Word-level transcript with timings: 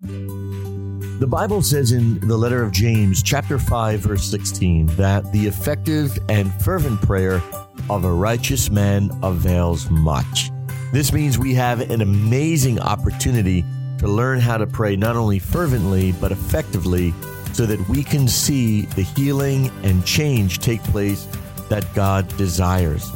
The 0.00 1.26
Bible 1.28 1.60
says 1.60 1.90
in 1.90 2.20
the 2.20 2.36
letter 2.36 2.62
of 2.62 2.70
James, 2.70 3.20
chapter 3.20 3.58
5, 3.58 3.98
verse 3.98 4.30
16, 4.30 4.86
that 4.94 5.32
the 5.32 5.48
effective 5.48 6.16
and 6.28 6.54
fervent 6.62 7.02
prayer 7.02 7.42
of 7.90 8.04
a 8.04 8.12
righteous 8.12 8.70
man 8.70 9.10
avails 9.24 9.90
much. 9.90 10.52
This 10.92 11.12
means 11.12 11.36
we 11.36 11.52
have 11.54 11.90
an 11.90 12.00
amazing 12.00 12.78
opportunity 12.78 13.64
to 13.98 14.06
learn 14.06 14.38
how 14.38 14.56
to 14.56 14.68
pray 14.68 14.94
not 14.94 15.16
only 15.16 15.40
fervently, 15.40 16.12
but 16.12 16.30
effectively 16.30 17.12
so 17.52 17.66
that 17.66 17.88
we 17.88 18.04
can 18.04 18.28
see 18.28 18.82
the 18.82 19.02
healing 19.02 19.68
and 19.82 20.06
change 20.06 20.60
take 20.60 20.82
place 20.84 21.26
that 21.70 21.84
God 21.92 22.28
desires. 22.36 23.10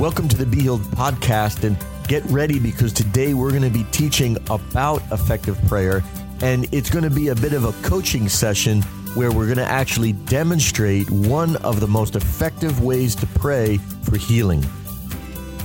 Welcome 0.00 0.28
to 0.30 0.36
the 0.36 0.46
Be 0.46 0.62
Healed 0.62 0.82
podcast 0.82 1.62
and 1.62 1.76
get 2.08 2.24
ready 2.24 2.58
because 2.58 2.92
today 2.92 3.34
we're 3.34 3.50
going 3.50 3.62
to 3.62 3.70
be 3.70 3.84
teaching 3.92 4.36
about 4.50 5.00
effective 5.12 5.56
prayer 5.68 6.02
and 6.44 6.68
it's 6.74 6.90
going 6.90 7.02
to 7.02 7.08
be 7.10 7.28
a 7.28 7.34
bit 7.34 7.54
of 7.54 7.64
a 7.64 7.72
coaching 7.88 8.28
session 8.28 8.82
where 9.14 9.32
we're 9.32 9.46
going 9.46 9.56
to 9.56 9.64
actually 9.64 10.12
demonstrate 10.12 11.10
one 11.10 11.56
of 11.64 11.80
the 11.80 11.86
most 11.86 12.16
effective 12.16 12.82
ways 12.82 13.14
to 13.14 13.26
pray 13.28 13.78
for 14.02 14.18
healing. 14.18 14.62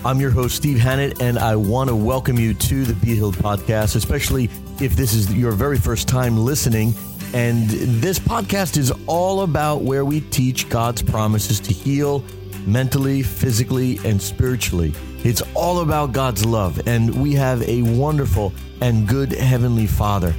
I'm 0.05 0.21
your 0.21 0.31
host, 0.31 0.55
Steve 0.55 0.79
Hannett, 0.79 1.21
and 1.21 1.37
I 1.37 1.57
want 1.57 1.89
to 1.89 1.95
welcome 1.97 2.39
you 2.39 2.53
to 2.53 2.85
the 2.85 2.93
Be 2.93 3.15
Healed 3.15 3.35
podcast, 3.35 3.97
especially 3.97 4.45
if 4.79 4.95
this 4.95 5.13
is 5.13 5.35
your 5.35 5.51
very 5.51 5.77
first 5.77 6.07
time 6.07 6.37
listening. 6.37 6.93
And 7.33 7.69
this 7.69 8.17
podcast 8.17 8.77
is 8.77 8.93
all 9.05 9.41
about 9.41 9.81
where 9.81 10.05
we 10.05 10.21
teach 10.21 10.69
God's 10.69 11.01
promises 11.01 11.59
to 11.59 11.73
heal 11.73 12.23
mentally, 12.65 13.21
physically, 13.21 13.99
and 14.05 14.21
spiritually. 14.21 14.93
It's 15.25 15.41
all 15.55 15.81
about 15.81 16.13
God's 16.13 16.45
love, 16.45 16.87
and 16.87 17.21
we 17.21 17.33
have 17.33 17.61
a 17.63 17.81
wonderful 17.81 18.53
and 18.79 19.05
good 19.05 19.33
Heavenly 19.33 19.85
Father. 19.85 20.33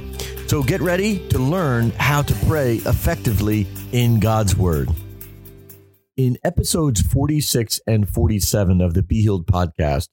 So 0.51 0.61
get 0.61 0.81
ready 0.81 1.25
to 1.29 1.39
learn 1.39 1.91
how 1.91 2.23
to 2.23 2.33
pray 2.45 2.75
effectively 2.85 3.69
in 3.93 4.19
God's 4.19 4.53
Word. 4.53 4.89
In 6.17 6.37
episodes 6.43 7.01
46 7.01 7.79
and 7.87 8.09
47 8.09 8.81
of 8.81 8.93
the 8.93 9.01
Be 9.01 9.21
Healed 9.21 9.47
podcast, 9.47 10.09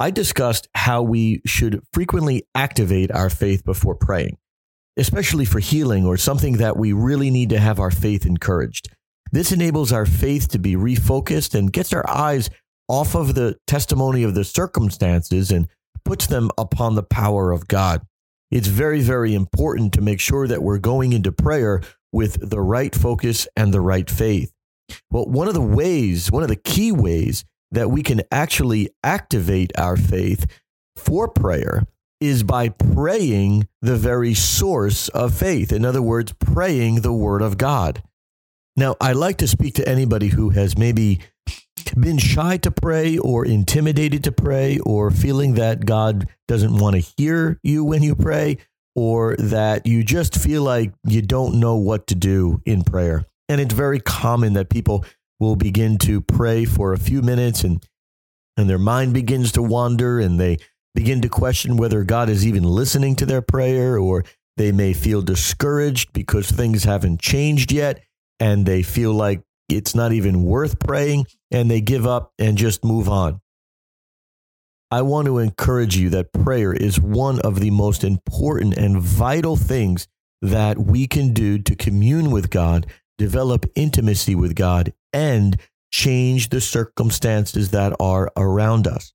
I 0.00 0.10
discussed 0.10 0.68
how 0.74 1.02
we 1.02 1.42
should 1.44 1.82
frequently 1.92 2.46
activate 2.54 3.10
our 3.10 3.28
faith 3.28 3.62
before 3.62 3.94
praying, 3.94 4.38
especially 4.96 5.44
for 5.44 5.58
healing 5.58 6.06
or 6.06 6.16
something 6.16 6.54
that 6.54 6.78
we 6.78 6.94
really 6.94 7.30
need 7.30 7.50
to 7.50 7.60
have 7.60 7.78
our 7.78 7.90
faith 7.90 8.24
encouraged. 8.24 8.88
This 9.32 9.52
enables 9.52 9.92
our 9.92 10.06
faith 10.06 10.48
to 10.52 10.58
be 10.58 10.76
refocused 10.76 11.54
and 11.54 11.70
gets 11.70 11.92
our 11.92 12.08
eyes 12.08 12.48
off 12.88 13.14
of 13.14 13.34
the 13.34 13.58
testimony 13.66 14.22
of 14.22 14.34
the 14.34 14.44
circumstances 14.44 15.50
and 15.50 15.68
puts 16.06 16.26
them 16.26 16.50
upon 16.56 16.94
the 16.94 17.02
power 17.02 17.52
of 17.52 17.68
God 17.68 18.00
it's 18.50 18.68
very, 18.68 19.00
very 19.00 19.34
important 19.34 19.92
to 19.94 20.00
make 20.00 20.20
sure 20.20 20.46
that 20.46 20.62
we're 20.62 20.78
going 20.78 21.12
into 21.12 21.32
prayer 21.32 21.82
with 22.12 22.48
the 22.48 22.60
right 22.60 22.94
focus 22.94 23.48
and 23.56 23.72
the 23.72 23.80
right 23.80 24.08
faith. 24.08 24.52
Well, 25.10 25.26
one 25.26 25.48
of 25.48 25.54
the 25.54 25.60
ways, 25.60 26.30
one 26.30 26.42
of 26.42 26.48
the 26.48 26.56
key 26.56 26.92
ways 26.92 27.44
that 27.70 27.90
we 27.90 28.02
can 28.02 28.22
actually 28.30 28.90
activate 29.02 29.72
our 29.76 29.96
faith 29.96 30.46
for 30.96 31.28
prayer 31.28 31.84
is 32.20 32.42
by 32.42 32.68
praying 32.68 33.68
the 33.82 33.96
very 33.96 34.34
source 34.34 35.08
of 35.08 35.34
faith. 35.34 35.72
In 35.72 35.84
other 35.84 36.02
words, 36.02 36.32
praying 36.38 37.00
the 37.00 37.12
word 37.12 37.42
of 37.42 37.58
God. 37.58 38.02
Now, 38.76 38.96
I 39.00 39.12
like 39.12 39.38
to 39.38 39.48
speak 39.48 39.74
to 39.74 39.88
anybody 39.88 40.28
who 40.28 40.50
has 40.50 40.78
maybe 40.78 41.20
been 41.98 42.18
shy 42.18 42.56
to 42.58 42.70
pray 42.70 43.18
or 43.18 43.44
intimidated 43.44 44.24
to 44.24 44.32
pray 44.32 44.78
or 44.80 45.10
feeling 45.10 45.54
that 45.54 45.86
God 45.86 46.28
doesn't 46.48 46.76
want 46.76 46.96
to 46.96 47.12
hear 47.16 47.58
you 47.62 47.84
when 47.84 48.02
you 48.02 48.14
pray 48.14 48.58
or 48.94 49.36
that 49.36 49.86
you 49.86 50.04
just 50.04 50.36
feel 50.36 50.62
like 50.62 50.92
you 51.06 51.22
don't 51.22 51.58
know 51.58 51.76
what 51.76 52.06
to 52.08 52.14
do 52.14 52.60
in 52.64 52.82
prayer. 52.82 53.24
And 53.48 53.60
it's 53.60 53.74
very 53.74 54.00
common 54.00 54.54
that 54.54 54.70
people 54.70 55.04
will 55.40 55.56
begin 55.56 55.98
to 55.98 56.20
pray 56.20 56.64
for 56.64 56.92
a 56.92 56.98
few 56.98 57.22
minutes 57.22 57.64
and 57.64 57.84
and 58.56 58.70
their 58.70 58.78
mind 58.78 59.12
begins 59.12 59.50
to 59.52 59.62
wander 59.62 60.20
and 60.20 60.38
they 60.38 60.58
begin 60.94 61.20
to 61.22 61.28
question 61.28 61.76
whether 61.76 62.04
God 62.04 62.28
is 62.28 62.46
even 62.46 62.62
listening 62.62 63.16
to 63.16 63.26
their 63.26 63.42
prayer 63.42 63.98
or 63.98 64.24
they 64.56 64.70
may 64.70 64.92
feel 64.92 65.22
discouraged 65.22 66.12
because 66.12 66.48
things 66.48 66.84
haven't 66.84 67.20
changed 67.20 67.72
yet 67.72 68.04
and 68.38 68.64
they 68.64 68.84
feel 68.84 69.12
like 69.12 69.42
it's 69.68 69.94
not 69.94 70.12
even 70.12 70.44
worth 70.44 70.78
praying, 70.78 71.26
and 71.54 71.70
they 71.70 71.80
give 71.80 72.04
up 72.04 72.32
and 72.36 72.58
just 72.58 72.84
move 72.84 73.08
on. 73.08 73.40
I 74.90 75.02
want 75.02 75.26
to 75.26 75.38
encourage 75.38 75.96
you 75.96 76.10
that 76.10 76.32
prayer 76.32 76.72
is 76.72 77.00
one 77.00 77.40
of 77.40 77.60
the 77.60 77.70
most 77.70 78.02
important 78.02 78.76
and 78.76 79.00
vital 79.00 79.54
things 79.56 80.08
that 80.42 80.78
we 80.78 81.06
can 81.06 81.32
do 81.32 81.58
to 81.60 81.76
commune 81.76 82.32
with 82.32 82.50
God, 82.50 82.86
develop 83.18 83.66
intimacy 83.76 84.34
with 84.34 84.56
God, 84.56 84.92
and 85.12 85.56
change 85.92 86.48
the 86.48 86.60
circumstances 86.60 87.70
that 87.70 87.94
are 88.00 88.32
around 88.36 88.88
us. 88.88 89.12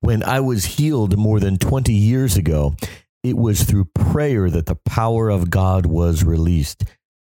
When 0.00 0.24
I 0.24 0.40
was 0.40 0.64
healed 0.64 1.16
more 1.16 1.38
than 1.38 1.58
20 1.58 1.92
years 1.92 2.36
ago, 2.36 2.74
it 3.22 3.36
was 3.36 3.62
through 3.62 3.84
prayer 3.94 4.50
that 4.50 4.66
the 4.66 4.78
power 4.84 5.30
of 5.30 5.48
God 5.48 5.86
was 5.86 6.24
released. 6.24 6.84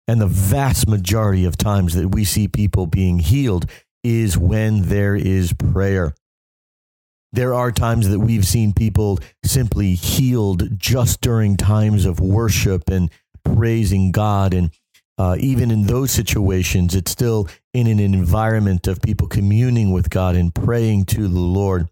And 0.09 0.19
the 0.19 0.28
vast 0.28 0.90
majority 0.90 1.46
of 1.46 1.56
times 1.56 1.94
that 1.94 2.09
we 2.09 2.25
see 2.25 2.50
people 2.50 2.88
being 2.88 3.19
healed 3.19 3.66
is 4.03 4.38
when 4.38 4.84
there 4.84 5.16
is 5.16 5.53
prayer. 5.53 6.14
There 7.31 7.53
are 7.53 7.72
times 7.72 8.09
that 8.09 8.19
we've 8.19 8.46
seen 8.46 8.74
people 8.74 9.19
simply 9.44 9.96
healed 9.96 10.78
just 10.78 11.22
during 11.22 11.58
times 11.58 12.06
of 12.06 12.19
worship 12.19 12.90
and 12.90 13.09
praising 13.44 14.12
God. 14.12 14.53
And 14.53 14.69
uh, 15.18 15.38
even 15.40 15.72
in 15.72 15.88
those 15.88 16.12
situations, 16.12 16.94
it's 16.94 17.12
still 17.12 17.47
in 17.74 17.88
an 17.88 18.00
environment 18.00 18.88
of 18.88 19.02
people 19.02 19.28
communing 19.28 19.92
with 19.92 20.09
God 20.09 20.36
and 20.36 20.53
praying 20.53 21.06
to 21.06 21.28
the 21.28 21.40
Lord. 21.40 21.90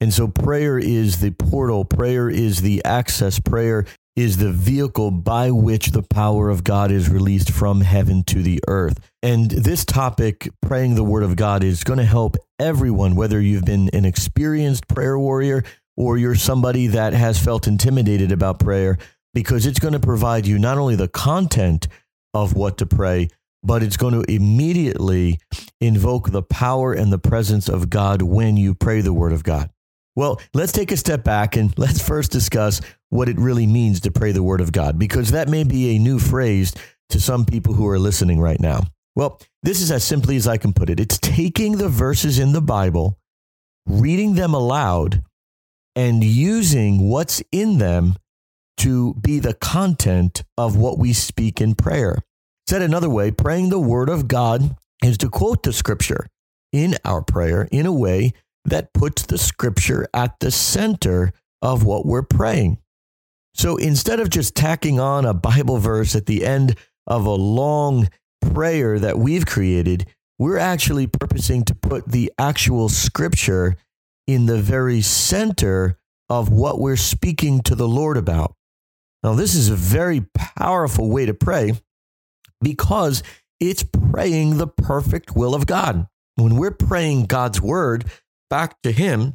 And 0.00 0.12
so 0.12 0.28
prayer 0.28 0.78
is 0.78 1.20
the 1.20 1.30
portal, 1.30 1.84
prayer 1.84 2.28
is 2.28 2.60
the 2.60 2.84
access, 2.84 3.40
prayer 3.40 3.86
is 4.16 4.36
the 4.36 4.52
vehicle 4.52 5.10
by 5.10 5.50
which 5.50 5.88
the 5.88 6.02
power 6.02 6.48
of 6.48 6.62
God 6.62 6.90
is 6.90 7.08
released 7.08 7.50
from 7.50 7.80
heaven 7.80 8.22
to 8.24 8.42
the 8.42 8.60
earth. 8.68 8.98
And 9.22 9.50
this 9.50 9.84
topic, 9.84 10.48
praying 10.62 10.94
the 10.94 11.02
word 11.02 11.24
of 11.24 11.36
God, 11.36 11.64
is 11.64 11.82
going 11.82 11.98
to 11.98 12.04
help 12.04 12.36
everyone, 12.60 13.16
whether 13.16 13.40
you've 13.40 13.64
been 13.64 13.90
an 13.92 14.04
experienced 14.04 14.86
prayer 14.86 15.18
warrior 15.18 15.64
or 15.96 16.16
you're 16.16 16.34
somebody 16.34 16.86
that 16.88 17.12
has 17.12 17.42
felt 17.42 17.66
intimidated 17.66 18.30
about 18.30 18.60
prayer, 18.60 18.98
because 19.32 19.66
it's 19.66 19.80
going 19.80 19.94
to 19.94 20.00
provide 20.00 20.46
you 20.46 20.58
not 20.58 20.78
only 20.78 20.96
the 20.96 21.08
content 21.08 21.88
of 22.32 22.54
what 22.54 22.78
to 22.78 22.86
pray, 22.86 23.28
but 23.62 23.82
it's 23.82 23.96
going 23.96 24.14
to 24.14 24.30
immediately 24.30 25.38
invoke 25.80 26.30
the 26.30 26.42
power 26.42 26.92
and 26.92 27.12
the 27.12 27.18
presence 27.18 27.68
of 27.68 27.90
God 27.90 28.22
when 28.22 28.56
you 28.56 28.74
pray 28.74 29.00
the 29.00 29.12
word 29.12 29.32
of 29.32 29.42
God. 29.42 29.70
Well, 30.16 30.40
let's 30.52 30.72
take 30.72 30.92
a 30.92 30.96
step 30.96 31.24
back 31.24 31.56
and 31.56 31.76
let's 31.78 32.06
first 32.06 32.30
discuss 32.30 32.80
what 33.10 33.28
it 33.28 33.38
really 33.38 33.66
means 33.66 34.00
to 34.00 34.10
pray 34.10 34.32
the 34.32 34.42
word 34.42 34.60
of 34.60 34.72
God, 34.72 34.98
because 34.98 35.30
that 35.30 35.48
may 35.48 35.64
be 35.64 35.94
a 35.94 35.98
new 35.98 36.18
phrase 36.18 36.72
to 37.10 37.20
some 37.20 37.44
people 37.44 37.74
who 37.74 37.86
are 37.88 37.98
listening 37.98 38.40
right 38.40 38.60
now. 38.60 38.80
Well, 39.16 39.40
this 39.62 39.80
is 39.80 39.92
as 39.92 40.02
simply 40.02 40.36
as 40.36 40.48
I 40.48 40.56
can 40.56 40.72
put 40.72 40.90
it 40.90 40.98
it's 40.98 41.18
taking 41.18 41.78
the 41.78 41.88
verses 41.88 42.38
in 42.38 42.52
the 42.52 42.62
Bible, 42.62 43.18
reading 43.86 44.34
them 44.34 44.54
aloud, 44.54 45.22
and 45.94 46.24
using 46.24 47.08
what's 47.08 47.42
in 47.52 47.78
them 47.78 48.16
to 48.78 49.14
be 49.14 49.38
the 49.38 49.54
content 49.54 50.42
of 50.58 50.76
what 50.76 50.98
we 50.98 51.12
speak 51.12 51.60
in 51.60 51.74
prayer. 51.74 52.18
Said 52.68 52.82
another 52.82 53.08
way, 53.08 53.30
praying 53.30 53.68
the 53.68 53.78
word 53.78 54.08
of 54.08 54.26
God 54.26 54.76
is 55.02 55.18
to 55.18 55.28
quote 55.28 55.62
the 55.62 55.72
scripture 55.72 56.26
in 56.72 56.96
our 57.04 57.22
prayer 57.22 57.68
in 57.70 57.86
a 57.86 57.92
way 57.92 58.32
that 58.64 58.92
puts 58.92 59.26
the 59.26 59.38
scripture 59.38 60.06
at 60.14 60.38
the 60.40 60.50
center 60.50 61.32
of 61.62 61.84
what 61.84 62.06
we're 62.06 62.22
praying. 62.22 62.78
So 63.54 63.76
instead 63.76 64.20
of 64.20 64.30
just 64.30 64.54
tacking 64.54 64.98
on 64.98 65.24
a 65.24 65.34
Bible 65.34 65.78
verse 65.78 66.16
at 66.16 66.26
the 66.26 66.44
end 66.44 66.76
of 67.06 67.26
a 67.26 67.34
long 67.34 68.08
prayer 68.40 68.98
that 68.98 69.18
we've 69.18 69.46
created, 69.46 70.06
we're 70.38 70.58
actually 70.58 71.06
purposing 71.06 71.64
to 71.64 71.74
put 71.74 72.08
the 72.08 72.32
actual 72.38 72.88
scripture 72.88 73.76
in 74.26 74.46
the 74.46 74.58
very 74.58 75.00
center 75.00 75.98
of 76.28 76.48
what 76.48 76.80
we're 76.80 76.96
speaking 76.96 77.60
to 77.62 77.74
the 77.74 77.88
Lord 77.88 78.16
about. 78.16 78.54
Now, 79.22 79.34
this 79.34 79.54
is 79.54 79.68
a 79.68 79.76
very 79.76 80.26
powerful 80.34 81.10
way 81.10 81.26
to 81.26 81.34
pray 81.34 81.72
because 82.60 83.22
it's 83.60 83.84
praying 83.84 84.58
the 84.58 84.66
perfect 84.66 85.36
will 85.36 85.54
of 85.54 85.66
God. 85.66 86.06
When 86.36 86.56
we're 86.56 86.72
praying 86.72 87.26
God's 87.26 87.60
word, 87.60 88.04
back 88.54 88.80
to 88.82 88.92
Him, 88.92 89.34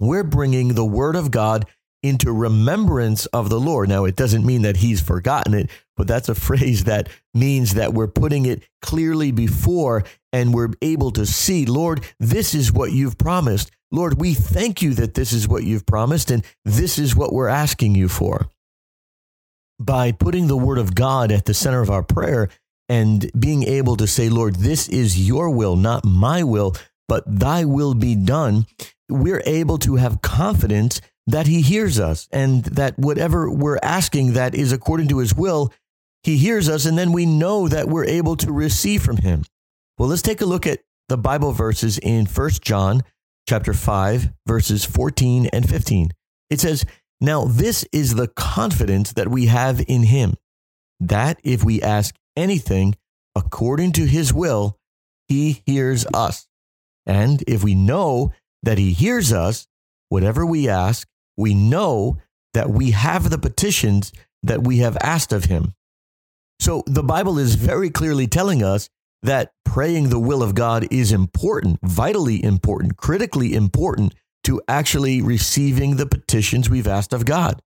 we're 0.00 0.24
bringing 0.24 0.74
the 0.74 0.84
Word 0.84 1.16
of 1.16 1.30
God 1.30 1.66
into 2.02 2.32
remembrance 2.32 3.26
of 3.26 3.50
the 3.50 3.60
Lord. 3.60 3.90
Now, 3.90 4.06
it 4.06 4.16
doesn't 4.16 4.46
mean 4.46 4.62
that 4.62 4.78
He's 4.78 5.02
forgotten 5.02 5.54
it, 5.54 5.70
but 5.96 6.08
that's 6.08 6.30
a 6.30 6.34
phrase 6.48 6.84
that 6.84 7.10
means 7.34 7.74
that 7.74 7.94
we're 7.94 8.08
putting 8.08 8.46
it 8.46 8.62
clearly 8.82 9.32
before 9.32 10.04
and 10.32 10.54
we're 10.54 10.70
able 10.82 11.10
to 11.12 11.26
see, 11.26 11.66
Lord, 11.66 12.04
this 12.20 12.54
is 12.54 12.72
what 12.72 12.92
you've 12.92 13.18
promised. 13.18 13.70
Lord, 13.92 14.20
we 14.20 14.34
thank 14.34 14.82
you 14.82 14.94
that 14.94 15.14
this 15.14 15.32
is 15.32 15.48
what 15.48 15.64
you've 15.64 15.86
promised 15.86 16.30
and 16.30 16.44
this 16.64 16.98
is 16.98 17.16
what 17.16 17.32
we're 17.34 17.48
asking 17.48 17.96
you 17.96 18.08
for. 18.08 18.48
by 19.78 20.12
putting 20.12 20.48
the 20.48 20.56
word 20.56 20.78
of 20.78 20.94
God 20.94 21.32
at 21.32 21.46
the 21.46 21.54
center 21.54 21.82
of 21.82 21.90
our 21.90 22.02
prayer 22.04 22.48
and 22.88 23.30
being 23.38 23.64
able 23.64 23.96
to 23.96 24.06
say, 24.06 24.28
Lord, 24.30 24.56
this 24.56 24.88
is 24.88 25.28
your 25.28 25.50
will, 25.50 25.76
not 25.76 26.04
my 26.04 26.42
will, 26.44 26.74
but 27.08 27.24
thy 27.26 27.64
will 27.64 27.94
be 27.94 28.14
done, 28.14 28.66
we're 29.08 29.42
able 29.46 29.78
to 29.78 29.96
have 29.96 30.22
confidence 30.22 31.00
that 31.26 31.46
he 31.46 31.60
hears 31.60 31.98
us 31.98 32.28
and 32.32 32.64
that 32.64 32.98
whatever 32.98 33.50
we're 33.50 33.78
asking 33.82 34.32
that 34.32 34.54
is 34.54 34.72
according 34.72 35.08
to 35.08 35.18
his 35.18 35.34
will, 35.34 35.72
he 36.22 36.36
hears 36.36 36.68
us. 36.68 36.86
And 36.86 36.98
then 36.98 37.12
we 37.12 37.26
know 37.26 37.68
that 37.68 37.88
we're 37.88 38.06
able 38.06 38.36
to 38.36 38.52
receive 38.52 39.02
from 39.02 39.18
him. 39.18 39.44
Well, 39.98 40.08
let's 40.08 40.22
take 40.22 40.40
a 40.40 40.46
look 40.46 40.66
at 40.66 40.80
the 41.08 41.18
Bible 41.18 41.52
verses 41.52 41.98
in 41.98 42.26
First 42.26 42.62
John 42.62 43.02
chapter 43.48 43.72
5, 43.72 44.30
verses 44.46 44.84
14 44.84 45.46
and 45.52 45.68
15. 45.68 46.10
It 46.50 46.60
says, 46.60 46.84
Now 47.20 47.44
this 47.44 47.86
is 47.92 48.14
the 48.14 48.28
confidence 48.28 49.12
that 49.12 49.28
we 49.28 49.46
have 49.46 49.82
in 49.86 50.04
him, 50.04 50.34
that 51.00 51.38
if 51.42 51.64
we 51.64 51.82
ask 51.82 52.14
anything 52.36 52.96
according 53.34 53.92
to 53.92 54.06
his 54.06 54.32
will, 54.32 54.78
he 55.28 55.62
hears 55.66 56.06
us. 56.14 56.47
And 57.08 57.42
if 57.48 57.64
we 57.64 57.74
know 57.74 58.32
that 58.62 58.78
he 58.78 58.92
hears 58.92 59.32
us, 59.32 59.66
whatever 60.10 60.44
we 60.44 60.68
ask, 60.68 61.08
we 61.36 61.54
know 61.54 62.18
that 62.52 62.70
we 62.70 62.90
have 62.90 63.30
the 63.30 63.38
petitions 63.38 64.12
that 64.42 64.62
we 64.62 64.78
have 64.78 64.98
asked 65.02 65.32
of 65.32 65.44
him. 65.44 65.74
So 66.60 66.82
the 66.86 67.02
Bible 67.02 67.38
is 67.38 67.54
very 67.54 67.90
clearly 67.90 68.26
telling 68.26 68.62
us 68.62 68.90
that 69.22 69.52
praying 69.64 70.10
the 70.10 70.18
will 70.18 70.42
of 70.42 70.54
God 70.54 70.86
is 70.90 71.12
important, 71.12 71.78
vitally 71.82 72.42
important, 72.42 72.96
critically 72.96 73.54
important 73.54 74.14
to 74.44 74.60
actually 74.68 75.22
receiving 75.22 75.96
the 75.96 76.06
petitions 76.06 76.68
we've 76.68 76.86
asked 76.86 77.12
of 77.12 77.24
God. 77.24 77.62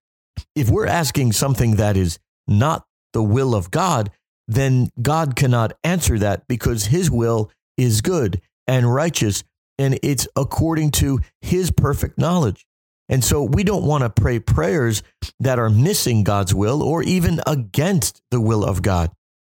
If 0.55 0.71
we're 0.71 0.87
asking 0.87 1.33
something 1.33 1.77
that 1.77 1.97
is 1.97 2.19
not 2.47 2.87
the 3.13 3.23
will 3.23 3.55
of 3.55 3.71
God, 3.71 4.11
then 4.49 4.91
God 5.01 5.37
cannot 5.37 5.73
answer 5.85 6.19
that 6.19 6.47
because 6.49 6.87
his 6.87 7.11
will 7.11 7.51
is 7.77 8.01
good 8.01 8.41
and 8.67 8.93
righteous 8.93 9.45
and 9.79 9.99
it's 10.03 10.29
according 10.37 10.91
to 10.93 11.21
his 11.41 11.71
perfect 11.71 12.19
knowledge. 12.19 12.67
And 13.09 13.25
so 13.25 13.43
we 13.43 13.65
don't 13.65 13.85
want 13.85 14.03
to 14.05 14.11
pray 14.11 14.39
prayers 14.39 15.03
that 15.41 15.59
are 15.59 15.71
missing 15.71 16.25
God's 16.25 16.55
will 16.55 16.83
or 16.83 17.03
even 17.03 17.41
against 17.47 18.23
the 18.31 18.41
will 18.41 18.65
of 18.65 18.83
God. 18.83 19.11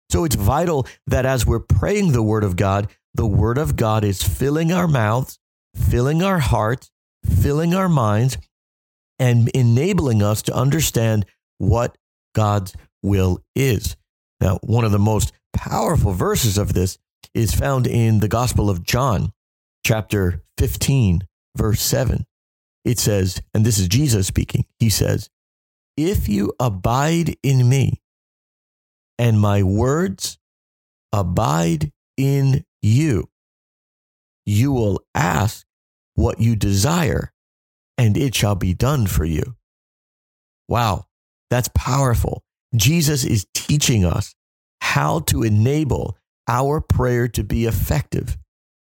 So 0.09 0.23
it's 0.23 0.35
vital 0.35 0.87
that 1.07 1.25
as 1.25 1.45
we're 1.45 1.59
praying 1.59 2.11
the 2.11 2.23
word 2.23 2.43
of 2.43 2.55
God, 2.55 2.89
the 3.13 3.25
word 3.25 3.57
of 3.57 3.75
God 3.75 4.03
is 4.03 4.21
filling 4.21 4.71
our 4.71 4.87
mouths, 4.87 5.39
filling 5.75 6.21
our 6.21 6.39
hearts, 6.39 6.91
filling 7.25 7.73
our 7.73 7.89
minds, 7.89 8.37
and 9.19 9.49
enabling 9.49 10.21
us 10.21 10.43
to 10.43 10.55
understand 10.55 11.25
what 11.57 11.97
God's 12.35 12.75
will 13.01 13.39
is. 13.55 13.97
Now, 14.39 14.59
one 14.61 14.85
of 14.85 14.91
the 14.91 14.99
most 14.99 15.33
powerful 15.53 16.13
verses 16.13 16.57
of 16.57 16.73
this 16.73 16.97
is 17.33 17.53
found 17.53 17.87
in 17.87 18.19
the 18.19 18.27
Gospel 18.27 18.69
of 18.69 18.83
John, 18.83 19.31
chapter 19.85 20.43
15, 20.57 21.27
verse 21.55 21.81
7. 21.81 22.25
It 22.83 22.99
says, 22.99 23.41
and 23.53 23.65
this 23.65 23.77
is 23.79 23.87
Jesus 23.87 24.27
speaking, 24.27 24.65
he 24.79 24.89
says, 24.89 25.29
If 25.95 26.29
you 26.29 26.53
abide 26.59 27.35
in 27.43 27.67
me 27.67 28.01
and 29.17 29.39
my 29.39 29.63
words 29.63 30.37
abide 31.11 31.91
in 32.15 32.63
you, 32.81 33.29
you 34.45 34.71
will 34.71 35.01
ask 35.13 35.65
what 36.15 36.39
you 36.39 36.55
desire 36.55 37.33
and 37.97 38.15
it 38.15 38.33
shall 38.35 38.55
be 38.55 38.73
done 38.73 39.07
for 39.07 39.25
you. 39.25 39.55
Wow, 40.67 41.05
that's 41.49 41.69
powerful. 41.75 42.43
Jesus 42.75 43.23
is 43.23 43.45
teaching 43.53 44.05
us 44.05 44.35
how 44.81 45.19
to 45.21 45.43
enable 45.43 46.17
our 46.47 46.81
prayer 46.81 47.27
to 47.29 47.43
be 47.43 47.65
effective. 47.65 48.37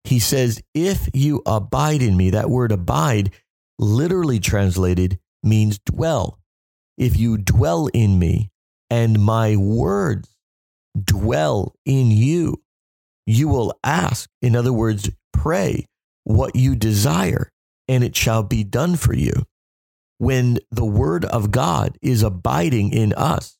He 0.04 0.18
says, 0.18 0.62
If 0.74 1.08
you 1.12 1.42
abide 1.46 2.02
in 2.02 2.16
me, 2.16 2.30
that 2.30 2.50
word 2.50 2.72
abide, 2.72 3.32
literally 3.78 4.40
translated, 4.40 5.18
means 5.42 5.78
dwell. 5.78 6.38
If 6.96 7.16
you 7.16 7.38
dwell 7.38 7.88
in 7.88 8.18
me 8.18 8.50
and 8.90 9.20
my 9.20 9.56
words 9.56 10.34
dwell 11.04 11.74
in 11.84 12.10
you, 12.10 12.62
you 13.26 13.48
will 13.48 13.78
ask, 13.84 14.28
in 14.40 14.56
other 14.56 14.72
words, 14.72 15.10
pray 15.32 15.84
what 16.24 16.56
you 16.56 16.74
desire, 16.74 17.50
and 17.86 18.02
it 18.02 18.16
shall 18.16 18.42
be 18.42 18.64
done 18.64 18.96
for 18.96 19.14
you. 19.14 19.32
When 20.18 20.58
the 20.70 20.84
word 20.84 21.24
of 21.26 21.50
God 21.50 21.96
is 22.02 22.22
abiding 22.22 22.92
in 22.92 23.12
us, 23.12 23.56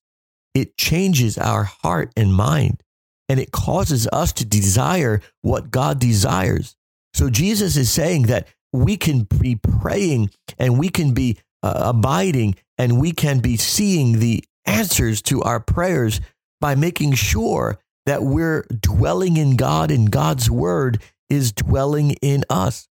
it 0.54 0.76
changes 0.76 1.38
our 1.38 1.64
heart 1.64 2.12
and 2.16 2.34
mind 2.34 2.82
and 3.28 3.38
it 3.38 3.52
causes 3.52 4.08
us 4.12 4.32
to 4.34 4.44
desire 4.44 5.20
what 5.42 5.70
God 5.70 5.98
desires. 5.98 6.76
So 7.14 7.30
Jesus 7.30 7.76
is 7.76 7.90
saying 7.90 8.22
that 8.24 8.48
we 8.72 8.96
can 8.96 9.22
be 9.22 9.56
praying 9.56 10.30
and 10.58 10.78
we 10.78 10.88
can 10.88 11.14
be 11.14 11.38
uh, 11.62 11.92
abiding 11.94 12.56
and 12.76 13.00
we 13.00 13.12
can 13.12 13.40
be 13.40 13.56
seeing 13.56 14.18
the 14.18 14.44
answers 14.66 15.22
to 15.22 15.42
our 15.42 15.60
prayers 15.60 16.20
by 16.60 16.74
making 16.74 17.12
sure 17.12 17.78
that 18.06 18.22
we're 18.22 18.62
dwelling 18.80 19.36
in 19.36 19.56
God 19.56 19.90
and 19.90 20.10
God's 20.10 20.50
word 20.50 21.02
is 21.28 21.52
dwelling 21.52 22.12
in 22.22 22.44
us. 22.48 22.88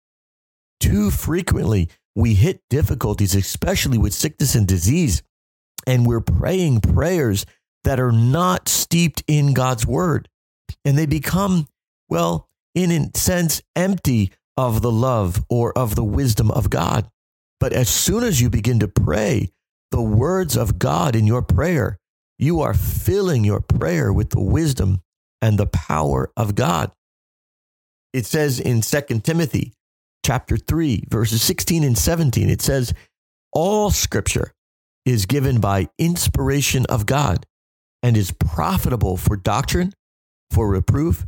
Too 0.80 1.10
frequently, 1.10 1.90
we 2.16 2.34
hit 2.34 2.62
difficulties, 2.70 3.36
especially 3.36 3.98
with 3.98 4.14
sickness 4.14 4.56
and 4.56 4.68
disease, 4.68 5.24
and 5.88 6.06
we're 6.06 6.22
praying 6.22 6.82
prayers 6.82 7.46
that 7.86 8.00
are 8.00 8.12
not 8.12 8.68
steeped 8.68 9.24
in 9.28 9.54
God's 9.54 9.86
word. 9.86 10.28
And 10.84 10.98
they 10.98 11.06
become, 11.06 11.68
well, 12.10 12.50
in 12.74 12.92
a 12.92 13.18
sense, 13.18 13.62
empty 13.76 14.34
of 14.58 14.82
the 14.82 14.92
love 14.92 15.44
or 15.50 15.76
of 15.78 15.96
the 15.96 16.04
wisdom 16.04 16.52
of 16.52 16.70
God. 16.70 17.10
But 17.60 17.74
as 17.74 17.88
soon 17.88 18.24
as 18.24 18.42
you 18.42 18.50
begin 18.50 18.80
to 18.80 18.88
pray 18.88 19.52
the 19.92 20.02
words 20.02 20.58
of 20.58 20.78
God 20.80 21.16
in 21.16 21.26
your 21.26 21.42
prayer, 21.42 21.98
you 22.38 22.62
are 22.62 22.74
filling 22.74 23.46
your 23.46 23.62
prayer 23.62 24.12
with 24.12 24.32
the 24.32 24.42
wisdom 24.42 25.02
and 25.42 25.58
the 25.58 25.68
power 25.68 26.32
of 26.36 26.56
God. 26.56 26.92
It 28.14 28.26
says 28.26 28.60
in 28.60 28.82
2 28.82 29.20
Timothy 29.20 29.74
chapter 30.26 30.58
3 30.58 31.04
verses 31.08 31.44
16 31.44 31.84
and 31.84 31.96
17 31.96 32.50
it 32.50 32.60
says 32.60 32.96
all 33.54 33.92
scripture 33.92 34.54
is 35.06 35.28
given 35.28 35.60
by 35.60 35.88
inspiration 36.00 36.84
of 36.88 37.06
God 37.06 37.46
and 38.06 38.16
is 38.16 38.30
profitable 38.30 39.18
for 39.18 39.36
doctrine, 39.36 39.92
for 40.52 40.70
reproof, 40.70 41.26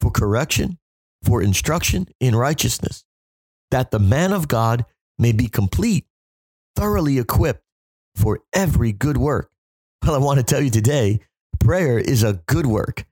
for 0.00 0.10
correction, 0.10 0.78
for 1.22 1.42
instruction 1.42 2.08
in 2.18 2.34
righteousness, 2.34 3.04
that 3.70 3.90
the 3.90 3.98
man 3.98 4.32
of 4.32 4.48
God 4.48 4.86
may 5.18 5.32
be 5.32 5.48
complete, 5.48 6.06
thoroughly 6.76 7.18
equipped 7.18 7.62
for 8.16 8.40
every 8.54 8.90
good 8.90 9.18
work. 9.18 9.50
Well, 10.02 10.14
I 10.14 10.18
want 10.18 10.38
to 10.38 10.42
tell 10.42 10.62
you 10.62 10.70
today, 10.70 11.20
prayer 11.60 11.98
is 11.98 12.22
a 12.22 12.40
good 12.46 12.64
work. 12.64 13.04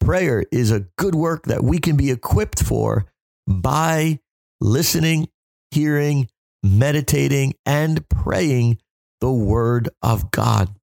Prayer 0.00 0.44
is 0.50 0.72
a 0.72 0.86
good 0.98 1.14
work 1.14 1.44
that 1.44 1.62
we 1.62 1.78
can 1.78 1.96
be 1.96 2.10
equipped 2.10 2.60
for 2.60 3.06
by 3.46 4.18
listening, 4.60 5.28
hearing, 5.70 6.28
meditating, 6.64 7.54
and 7.64 8.08
praying 8.08 8.78
the 9.20 9.30
word 9.30 9.88
of 10.02 10.32
God. 10.32 10.75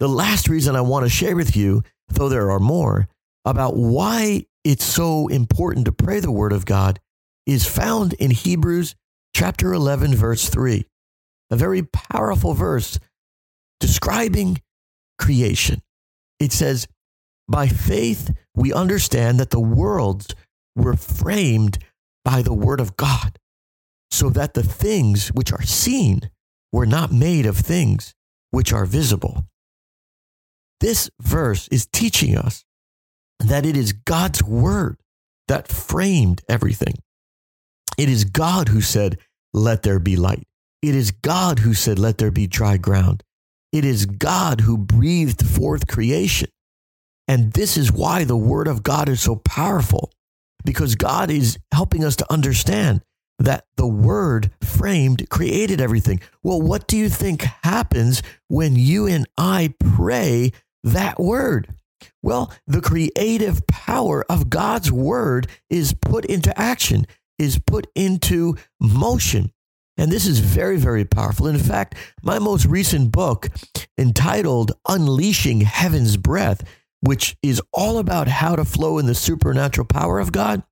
The 0.00 0.08
last 0.08 0.48
reason 0.48 0.74
I 0.76 0.80
want 0.80 1.04
to 1.04 1.10
share 1.10 1.36
with 1.36 1.56
you, 1.56 1.82
though 2.08 2.28
there 2.28 2.50
are 2.50 2.58
more, 2.58 3.08
about 3.44 3.76
why 3.76 4.46
it's 4.64 4.84
so 4.84 5.28
important 5.28 5.84
to 5.86 5.92
pray 5.92 6.20
the 6.20 6.30
word 6.30 6.52
of 6.52 6.64
God 6.64 7.00
is 7.46 7.66
found 7.66 8.14
in 8.14 8.30
Hebrews 8.30 8.94
chapter 9.34 9.72
11, 9.72 10.14
verse 10.14 10.48
3, 10.48 10.84
a 11.50 11.56
very 11.56 11.82
powerful 11.82 12.54
verse 12.54 12.98
describing 13.80 14.60
creation. 15.18 15.82
It 16.40 16.52
says, 16.52 16.88
By 17.48 17.68
faith, 17.68 18.32
we 18.54 18.72
understand 18.72 19.38
that 19.38 19.50
the 19.50 19.60
worlds 19.60 20.34
were 20.74 20.96
framed 20.96 21.78
by 22.24 22.42
the 22.42 22.54
word 22.54 22.80
of 22.80 22.96
God, 22.96 23.38
so 24.10 24.30
that 24.30 24.54
the 24.54 24.62
things 24.62 25.28
which 25.28 25.52
are 25.52 25.62
seen 25.62 26.30
were 26.72 26.86
not 26.86 27.12
made 27.12 27.46
of 27.46 27.58
things 27.58 28.14
which 28.50 28.72
are 28.72 28.86
visible. 28.86 29.44
This 30.84 31.08
verse 31.18 31.66
is 31.68 31.86
teaching 31.86 32.36
us 32.36 32.62
that 33.38 33.64
it 33.64 33.74
is 33.74 33.94
God's 33.94 34.42
word 34.44 34.98
that 35.48 35.66
framed 35.66 36.42
everything. 36.46 36.96
It 37.96 38.10
is 38.10 38.24
God 38.24 38.68
who 38.68 38.82
said, 38.82 39.16
Let 39.54 39.82
there 39.82 39.98
be 39.98 40.16
light. 40.16 40.46
It 40.82 40.94
is 40.94 41.10
God 41.10 41.60
who 41.60 41.72
said, 41.72 41.98
Let 41.98 42.18
there 42.18 42.30
be 42.30 42.46
dry 42.46 42.76
ground. 42.76 43.22
It 43.72 43.86
is 43.86 44.04
God 44.04 44.60
who 44.60 44.76
breathed 44.76 45.46
forth 45.46 45.86
creation. 45.86 46.50
And 47.28 47.54
this 47.54 47.78
is 47.78 47.90
why 47.90 48.24
the 48.24 48.36
word 48.36 48.68
of 48.68 48.82
God 48.82 49.08
is 49.08 49.22
so 49.22 49.36
powerful, 49.36 50.12
because 50.66 50.96
God 50.96 51.30
is 51.30 51.58
helping 51.72 52.04
us 52.04 52.16
to 52.16 52.30
understand 52.30 53.00
that 53.38 53.64
the 53.76 53.86
word 53.86 54.50
framed 54.62 55.30
created 55.30 55.80
everything. 55.80 56.20
Well, 56.42 56.60
what 56.60 56.86
do 56.86 56.98
you 56.98 57.08
think 57.08 57.40
happens 57.62 58.22
when 58.48 58.76
you 58.76 59.06
and 59.06 59.26
I 59.38 59.72
pray 59.80 60.52
that 60.84 61.18
word? 61.18 61.74
Well, 62.22 62.52
the 62.66 62.80
creative 62.80 63.66
power 63.66 64.24
of 64.28 64.50
God's 64.50 64.92
word 64.92 65.48
is 65.68 65.94
put 65.94 66.24
into 66.24 66.58
action, 66.58 67.06
is 67.38 67.58
put 67.58 67.86
into 67.94 68.56
motion. 68.80 69.50
And 69.96 70.10
this 70.10 70.26
is 70.26 70.40
very, 70.40 70.76
very 70.76 71.04
powerful. 71.04 71.46
In 71.46 71.58
fact, 71.58 71.94
my 72.22 72.38
most 72.38 72.66
recent 72.66 73.12
book, 73.12 73.48
entitled 73.98 74.72
Unleashing 74.88 75.60
Heaven's 75.62 76.16
Breath, 76.16 76.62
which 77.00 77.36
is 77.42 77.62
all 77.72 77.98
about 77.98 78.28
how 78.28 78.56
to 78.56 78.64
flow 78.64 78.98
in 78.98 79.06
the 79.06 79.14
supernatural 79.14 79.86
power 79.86 80.18
of 80.18 80.32
God, 80.32 80.62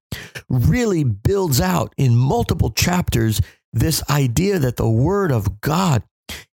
really 0.49 1.05
builds 1.05 1.61
out 1.61 1.95
in 1.97 2.17
multiple 2.17 2.71
chapters 2.71 3.41
this 3.73 4.03
idea 4.11 4.59
that 4.59 4.77
the 4.77 4.89
Word 4.89 5.31
of 5.31 5.61
God 5.61 6.03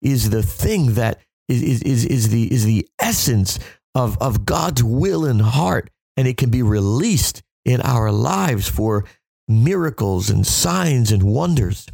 is 0.02 0.30
the 0.30 0.44
thing 0.44 0.94
that 0.94 1.20
is, 1.50 1.82
is, 1.82 2.06
is, 2.06 2.30
the, 2.30 2.52
is 2.54 2.64
the 2.64 2.88
essence 3.00 3.60
of, 3.96 4.18
of 4.22 4.46
God's 4.46 4.84
will 4.84 5.26
and 5.26 5.42
heart, 5.42 5.90
and 6.16 6.28
it 6.28 6.38
can 6.38 6.50
be 6.50 6.62
released 6.62 7.42
in 7.66 7.82
our 7.82 8.12
lives 8.12 8.70
for 8.70 9.06
miracles 9.48 10.30
and 10.30 10.46
signs 10.46 11.12
and 11.12 11.24
wonders. 11.24 11.88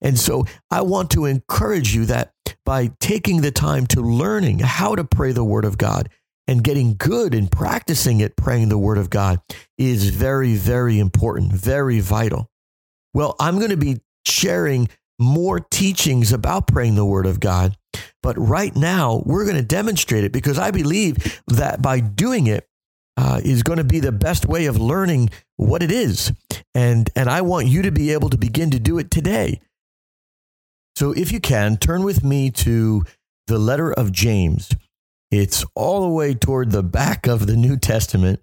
And 0.00 0.18
so 0.18 0.44
I 0.70 0.82
want 0.82 1.10
to 1.12 1.26
encourage 1.26 1.94
you 1.94 2.06
that 2.06 2.32
by 2.64 2.90
taking 3.00 3.40
the 3.40 3.50
time 3.50 3.86
to 3.88 4.00
learning 4.00 4.60
how 4.60 4.94
to 4.94 5.04
pray 5.04 5.32
the 5.32 5.44
Word 5.44 5.64
of 5.64 5.78
God 5.78 6.08
and 6.46 6.64
getting 6.64 6.94
good 6.96 7.34
and 7.34 7.50
practicing 7.50 8.20
it, 8.20 8.36
praying 8.36 8.68
the 8.68 8.78
Word 8.78 8.98
of 8.98 9.10
God 9.10 9.40
is 9.78 10.10
very, 10.10 10.54
very 10.54 10.98
important, 10.98 11.52
very 11.52 12.00
vital. 12.00 12.50
Well, 13.14 13.36
I'm 13.38 13.58
going 13.58 13.70
to 13.70 13.76
be 13.76 14.00
sharing 14.26 14.88
more 15.18 15.60
teachings 15.60 16.32
about 16.32 16.66
praying 16.66 16.96
the 16.96 17.04
Word 17.04 17.26
of 17.26 17.40
God. 17.40 17.76
But 18.22 18.38
right 18.38 18.74
now, 18.74 19.22
we're 19.26 19.44
going 19.44 19.56
to 19.56 19.62
demonstrate 19.62 20.24
it 20.24 20.32
because 20.32 20.58
I 20.58 20.70
believe 20.70 21.42
that 21.48 21.82
by 21.82 22.00
doing 22.00 22.46
it 22.46 22.68
uh, 23.16 23.40
is 23.44 23.62
going 23.62 23.78
to 23.78 23.84
be 23.84 24.00
the 24.00 24.12
best 24.12 24.46
way 24.46 24.66
of 24.66 24.76
learning 24.76 25.30
what 25.56 25.82
it 25.82 25.90
is. 25.90 26.32
And, 26.74 27.10
and 27.16 27.28
I 27.28 27.42
want 27.42 27.66
you 27.66 27.82
to 27.82 27.90
be 27.90 28.12
able 28.12 28.30
to 28.30 28.38
begin 28.38 28.70
to 28.70 28.78
do 28.78 28.98
it 28.98 29.10
today. 29.10 29.60
So, 30.96 31.12
if 31.12 31.32
you 31.32 31.40
can, 31.40 31.78
turn 31.78 32.02
with 32.04 32.22
me 32.22 32.50
to 32.50 33.04
the 33.46 33.58
letter 33.58 33.92
of 33.92 34.12
James. 34.12 34.70
It's 35.30 35.64
all 35.74 36.02
the 36.02 36.14
way 36.14 36.34
toward 36.34 36.70
the 36.70 36.82
back 36.82 37.26
of 37.26 37.46
the 37.46 37.56
New 37.56 37.78
Testament. 37.78 38.40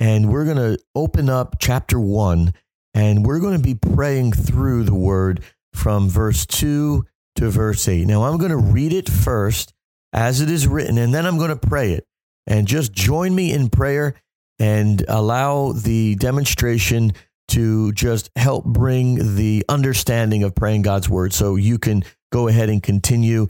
And 0.00 0.30
we're 0.30 0.44
going 0.44 0.56
to 0.56 0.78
open 0.94 1.30
up 1.30 1.56
chapter 1.60 1.98
one 2.00 2.52
and 2.92 3.24
we're 3.24 3.40
going 3.40 3.56
to 3.56 3.62
be 3.62 3.74
praying 3.74 4.32
through 4.32 4.84
the 4.84 4.94
word 4.94 5.42
from 5.72 6.08
verse 6.08 6.46
2 6.46 7.04
to 7.36 7.50
verse 7.50 7.86
8. 7.86 8.06
Now, 8.06 8.24
I'm 8.24 8.38
going 8.38 8.50
to 8.50 8.56
read 8.56 8.92
it 8.92 9.08
first 9.08 9.72
as 10.12 10.40
it 10.40 10.50
is 10.50 10.66
written, 10.66 10.98
and 10.98 11.12
then 11.12 11.26
I'm 11.26 11.38
going 11.38 11.50
to 11.50 11.56
pray 11.56 11.92
it. 11.92 12.06
And 12.46 12.68
just 12.68 12.92
join 12.92 13.34
me 13.34 13.52
in 13.52 13.70
prayer 13.70 14.14
and 14.58 15.04
allow 15.08 15.72
the 15.72 16.14
demonstration 16.16 17.12
to 17.48 17.92
just 17.92 18.30
help 18.36 18.64
bring 18.64 19.36
the 19.36 19.64
understanding 19.68 20.42
of 20.44 20.54
praying 20.54 20.82
God's 20.82 21.08
word 21.08 21.32
so 21.32 21.56
you 21.56 21.78
can 21.78 22.04
go 22.32 22.48
ahead 22.48 22.68
and 22.68 22.82
continue 22.82 23.48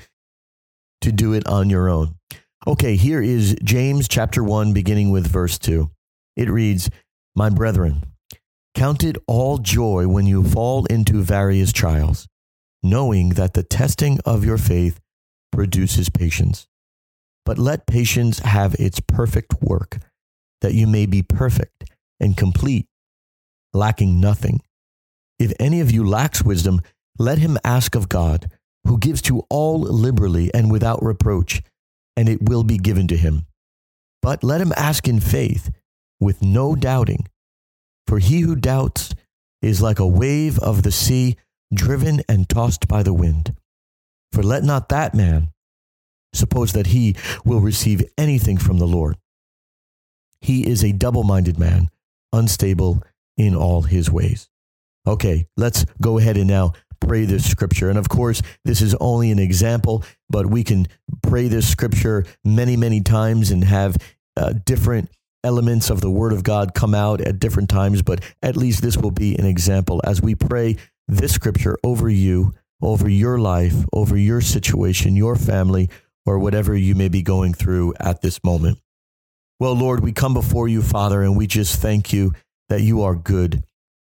to 1.00 1.12
do 1.12 1.32
it 1.32 1.46
on 1.46 1.70
your 1.70 1.88
own. 1.88 2.14
Okay, 2.66 2.96
here 2.96 3.22
is 3.22 3.56
James 3.62 4.08
chapter 4.08 4.42
1, 4.42 4.72
beginning 4.72 5.10
with 5.10 5.26
verse 5.26 5.58
2. 5.58 5.90
It 6.36 6.48
reads, 6.48 6.90
My 7.34 7.50
brethren, 7.50 8.04
count 8.74 9.04
it 9.04 9.16
all 9.26 9.58
joy 9.58 10.08
when 10.08 10.26
you 10.26 10.42
fall 10.42 10.86
into 10.86 11.22
various 11.22 11.72
trials, 11.72 12.26
knowing 12.84 13.30
that 13.30 13.54
the 13.54 13.62
testing 13.62 14.20
of 14.24 14.44
your 14.44 14.58
faith 14.58 15.00
produces 15.50 16.08
patience. 16.08 16.68
But 17.44 17.58
let 17.58 17.86
patience 17.86 18.38
have 18.40 18.74
its 18.74 19.00
perfect 19.00 19.54
work, 19.60 19.98
that 20.60 20.74
you 20.74 20.86
may 20.86 21.06
be 21.06 21.22
perfect 21.22 21.90
and 22.20 22.36
complete 22.36 22.86
lacking 23.74 24.20
nothing. 24.20 24.60
If 25.38 25.52
any 25.58 25.80
of 25.80 25.90
you 25.90 26.06
lacks 26.06 26.42
wisdom, 26.42 26.80
let 27.18 27.38
him 27.38 27.58
ask 27.64 27.94
of 27.94 28.08
God, 28.08 28.50
who 28.86 28.98
gives 28.98 29.20
to 29.22 29.44
all 29.50 29.80
liberally 29.80 30.52
and 30.54 30.70
without 30.70 31.02
reproach, 31.02 31.62
and 32.16 32.28
it 32.28 32.48
will 32.48 32.62
be 32.62 32.78
given 32.78 33.08
to 33.08 33.16
him. 33.16 33.46
But 34.22 34.44
let 34.44 34.60
him 34.60 34.72
ask 34.76 35.08
in 35.08 35.20
faith, 35.20 35.70
with 36.20 36.40
no 36.40 36.74
doubting. 36.76 37.26
For 38.06 38.18
he 38.18 38.40
who 38.40 38.54
doubts 38.54 39.14
is 39.60 39.82
like 39.82 39.98
a 39.98 40.06
wave 40.06 40.58
of 40.60 40.82
the 40.82 40.92
sea, 40.92 41.36
driven 41.72 42.22
and 42.28 42.48
tossed 42.48 42.88
by 42.88 43.02
the 43.02 43.14
wind. 43.14 43.54
For 44.32 44.42
let 44.42 44.64
not 44.64 44.88
that 44.88 45.14
man 45.14 45.50
suppose 46.32 46.72
that 46.72 46.88
he 46.88 47.16
will 47.44 47.60
receive 47.60 48.02
anything 48.18 48.58
from 48.58 48.78
the 48.78 48.86
Lord. 48.86 49.16
He 50.40 50.66
is 50.66 50.84
a 50.84 50.92
double 50.92 51.24
minded 51.24 51.58
man, 51.58 51.88
unstable 52.32 53.02
in 53.36 53.54
all 53.54 53.82
his 53.82 54.10
ways. 54.10 54.48
Okay, 55.06 55.46
let's 55.56 55.84
go 56.00 56.18
ahead 56.18 56.36
and 56.36 56.48
now 56.48 56.72
pray 57.00 57.24
this 57.24 57.48
scripture. 57.48 57.88
And 57.88 57.98
of 57.98 58.08
course, 58.08 58.42
this 58.64 58.80
is 58.80 58.94
only 58.96 59.30
an 59.30 59.38
example, 59.38 60.04
but 60.28 60.46
we 60.46 60.64
can 60.64 60.86
pray 61.22 61.48
this 61.48 61.68
scripture 61.68 62.24
many, 62.44 62.76
many 62.76 63.00
times 63.00 63.50
and 63.50 63.64
have 63.64 63.96
uh, 64.36 64.54
different 64.64 65.10
elements 65.42 65.90
of 65.90 66.00
the 66.00 66.10
word 66.10 66.32
of 66.32 66.42
God 66.42 66.74
come 66.74 66.94
out 66.94 67.20
at 67.20 67.38
different 67.38 67.68
times. 67.68 68.02
But 68.02 68.22
at 68.42 68.56
least 68.56 68.82
this 68.82 68.96
will 68.96 69.10
be 69.10 69.36
an 69.36 69.46
example 69.46 70.00
as 70.04 70.22
we 70.22 70.34
pray 70.34 70.76
this 71.08 71.32
scripture 71.32 71.78
over 71.84 72.08
you, 72.08 72.52
over 72.82 73.08
your 73.08 73.38
life, 73.38 73.74
over 73.92 74.16
your 74.16 74.40
situation, 74.40 75.16
your 75.16 75.36
family, 75.36 75.90
or 76.26 76.38
whatever 76.38 76.76
you 76.76 76.94
may 76.94 77.08
be 77.08 77.22
going 77.22 77.54
through 77.54 77.94
at 78.00 78.22
this 78.22 78.42
moment. 78.42 78.78
Well, 79.60 79.74
Lord, 79.74 80.00
we 80.00 80.12
come 80.12 80.34
before 80.34 80.68
you, 80.68 80.82
Father, 80.82 81.22
and 81.22 81.36
we 81.36 81.46
just 81.46 81.80
thank 81.80 82.12
you 82.12 82.32
that 82.68 82.82
you 82.82 83.02
are 83.02 83.14
good. 83.14 83.62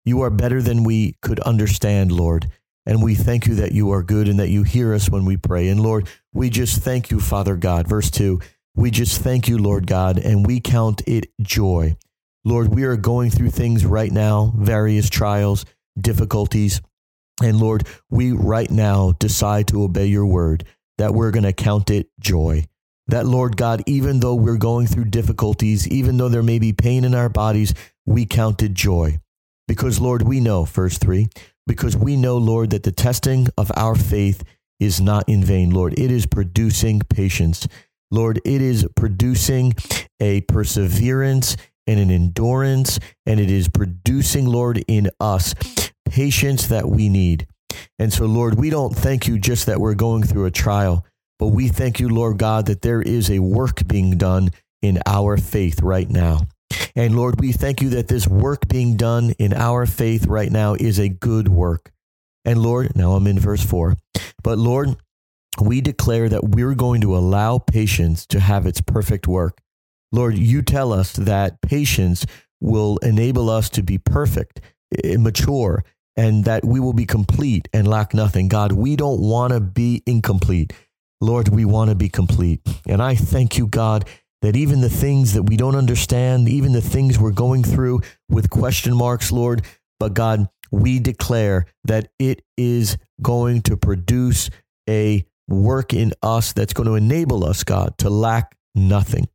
You 0.03 0.21
are 0.21 0.29
better 0.29 0.61
than 0.61 0.83
we 0.83 1.15
could 1.21 1.39
understand, 1.41 2.11
Lord. 2.11 2.47
And 2.85 3.01
we 3.01 3.15
thank 3.15 3.47
you 3.47 3.55
that 3.55 3.71
you 3.71 3.91
are 3.91 4.03
good 4.03 4.27
and 4.27 4.39
that 4.39 4.49
you 4.49 4.63
hear 4.63 4.93
us 4.93 5.09
when 5.09 5.25
we 5.25 5.37
pray. 5.37 5.67
And 5.69 5.79
Lord, 5.79 6.07
we 6.33 6.49
just 6.49 6.81
thank 6.81 7.09
you, 7.09 7.19
Father 7.19 7.55
God. 7.55 7.87
Verse 7.87 8.11
2 8.11 8.39
We 8.75 8.91
just 8.91 9.21
thank 9.21 9.47
you, 9.47 9.57
Lord 9.57 9.87
God, 9.87 10.19
and 10.19 10.45
we 10.45 10.59
count 10.59 11.01
it 11.07 11.31
joy. 11.41 11.95
Lord, 12.43 12.75
we 12.75 12.83
are 12.83 12.95
going 12.95 13.31
through 13.31 13.49
things 13.49 13.85
right 13.85 14.11
now, 14.11 14.53
various 14.55 15.09
trials, 15.09 15.65
difficulties. 15.99 16.81
And 17.43 17.59
Lord, 17.59 17.87
we 18.09 18.31
right 18.31 18.69
now 18.69 19.13
decide 19.19 19.67
to 19.67 19.83
obey 19.83 20.05
your 20.05 20.25
word, 20.25 20.63
that 20.97 21.13
we're 21.13 21.31
going 21.31 21.43
to 21.43 21.53
count 21.53 21.89
it 21.89 22.07
joy. 22.19 22.65
That, 23.07 23.25
Lord 23.25 23.55
God, 23.57 23.83
even 23.85 24.19
though 24.19 24.35
we're 24.35 24.57
going 24.57 24.87
through 24.87 25.05
difficulties, 25.05 25.87
even 25.87 26.17
though 26.17 26.29
there 26.29 26.41
may 26.41 26.59
be 26.59 26.73
pain 26.73 27.03
in 27.03 27.13
our 27.13 27.29
bodies, 27.29 27.73
we 28.05 28.25
counted 28.25 28.73
joy. 28.73 29.19
Because, 29.67 29.99
Lord, 29.99 30.23
we 30.23 30.39
know, 30.39 30.63
verse 30.63 30.97
3, 30.97 31.27
because 31.67 31.97
we 31.97 32.15
know, 32.15 32.37
Lord, 32.37 32.69
that 32.71 32.83
the 32.83 32.91
testing 32.91 33.47
of 33.57 33.71
our 33.75 33.95
faith 33.95 34.43
is 34.79 35.01
not 35.01 35.27
in 35.27 35.43
vain, 35.43 35.71
Lord. 35.71 35.97
It 35.99 36.11
is 36.11 36.25
producing 36.25 37.01
patience. 37.01 37.67
Lord, 38.11 38.39
it 38.45 38.61
is 38.61 38.87
producing 38.95 39.73
a 40.19 40.41
perseverance 40.41 41.57
and 41.87 41.99
an 41.99 42.09
endurance, 42.09 42.99
and 43.25 43.39
it 43.39 43.51
is 43.51 43.67
producing, 43.69 44.45
Lord, 44.45 44.83
in 44.87 45.09
us 45.19 45.53
patience 46.05 46.67
that 46.67 46.87
we 46.87 47.09
need. 47.09 47.47
And 47.99 48.11
so, 48.11 48.25
Lord, 48.25 48.55
we 48.55 48.69
don't 48.69 48.95
thank 48.95 49.27
you 49.27 49.37
just 49.39 49.65
that 49.65 49.79
we're 49.79 49.95
going 49.95 50.23
through 50.23 50.45
a 50.45 50.51
trial, 50.51 51.05
but 51.39 51.47
we 51.47 51.67
thank 51.67 51.99
you, 51.99 52.09
Lord 52.09 52.37
God, 52.37 52.67
that 52.67 52.81
there 52.81 53.01
is 53.01 53.29
a 53.29 53.39
work 53.39 53.87
being 53.87 54.17
done 54.17 54.51
in 54.81 54.99
our 55.05 55.37
faith 55.37 55.81
right 55.81 56.09
now. 56.09 56.47
And 56.95 57.15
Lord, 57.15 57.39
we 57.39 57.51
thank 57.51 57.81
you 57.81 57.89
that 57.89 58.07
this 58.07 58.27
work 58.27 58.67
being 58.67 58.95
done 58.95 59.31
in 59.39 59.53
our 59.53 59.85
faith 59.85 60.27
right 60.27 60.51
now 60.51 60.75
is 60.75 60.99
a 60.99 61.09
good 61.09 61.47
work. 61.47 61.91
And 62.45 62.61
Lord, 62.61 62.95
now 62.95 63.13
I'm 63.13 63.27
in 63.27 63.39
verse 63.39 63.63
4. 63.63 63.95
But 64.43 64.57
Lord, 64.57 64.95
we 65.59 65.81
declare 65.81 66.29
that 66.29 66.49
we're 66.49 66.75
going 66.75 67.01
to 67.01 67.15
allow 67.15 67.57
patience 67.57 68.25
to 68.27 68.39
have 68.39 68.65
its 68.65 68.81
perfect 68.81 69.27
work. 69.27 69.59
Lord, 70.11 70.37
you 70.37 70.61
tell 70.61 70.93
us 70.93 71.13
that 71.13 71.61
patience 71.61 72.25
will 72.61 72.97
enable 72.97 73.49
us 73.49 73.69
to 73.71 73.83
be 73.83 73.97
perfect, 73.97 74.61
eh, 75.03 75.17
mature, 75.17 75.83
and 76.17 76.45
that 76.45 76.63
we 76.63 76.79
will 76.79 76.93
be 76.93 77.05
complete 77.05 77.67
and 77.73 77.87
lack 77.87 78.13
nothing. 78.13 78.47
God, 78.47 78.71
we 78.71 78.95
don't 78.95 79.19
want 79.19 79.53
to 79.53 79.59
be 79.59 80.01
incomplete. 80.05 80.73
Lord, 81.21 81.49
we 81.49 81.65
want 81.65 81.89
to 81.89 81.95
be 81.95 82.09
complete. 82.09 82.61
And 82.87 83.01
I 83.01 83.15
thank 83.15 83.57
you, 83.57 83.67
God, 83.67 84.05
that 84.41 84.55
even 84.55 84.81
the 84.81 84.89
things 84.89 85.33
that 85.33 85.43
we 85.43 85.57
don't 85.57 85.75
understand, 85.75 86.47
even 86.47 86.71
the 86.71 86.81
things 86.81 87.19
we're 87.19 87.31
going 87.31 87.63
through 87.63 88.01
with 88.29 88.49
question 88.49 88.95
marks, 88.95 89.31
Lord, 89.31 89.63
but 89.99 90.13
God, 90.13 90.47
we 90.71 90.99
declare 90.99 91.65
that 91.85 92.09
it 92.19 92.43
is 92.57 92.97
going 93.21 93.61
to 93.63 93.77
produce 93.77 94.49
a 94.89 95.25
work 95.47 95.93
in 95.93 96.13
us 96.21 96.53
that's 96.53 96.73
going 96.73 96.87
to 96.87 96.95
enable 96.95 97.45
us, 97.45 97.63
God, 97.63 97.97
to 97.99 98.09
lack 98.09 98.55
nothing. 98.73 99.27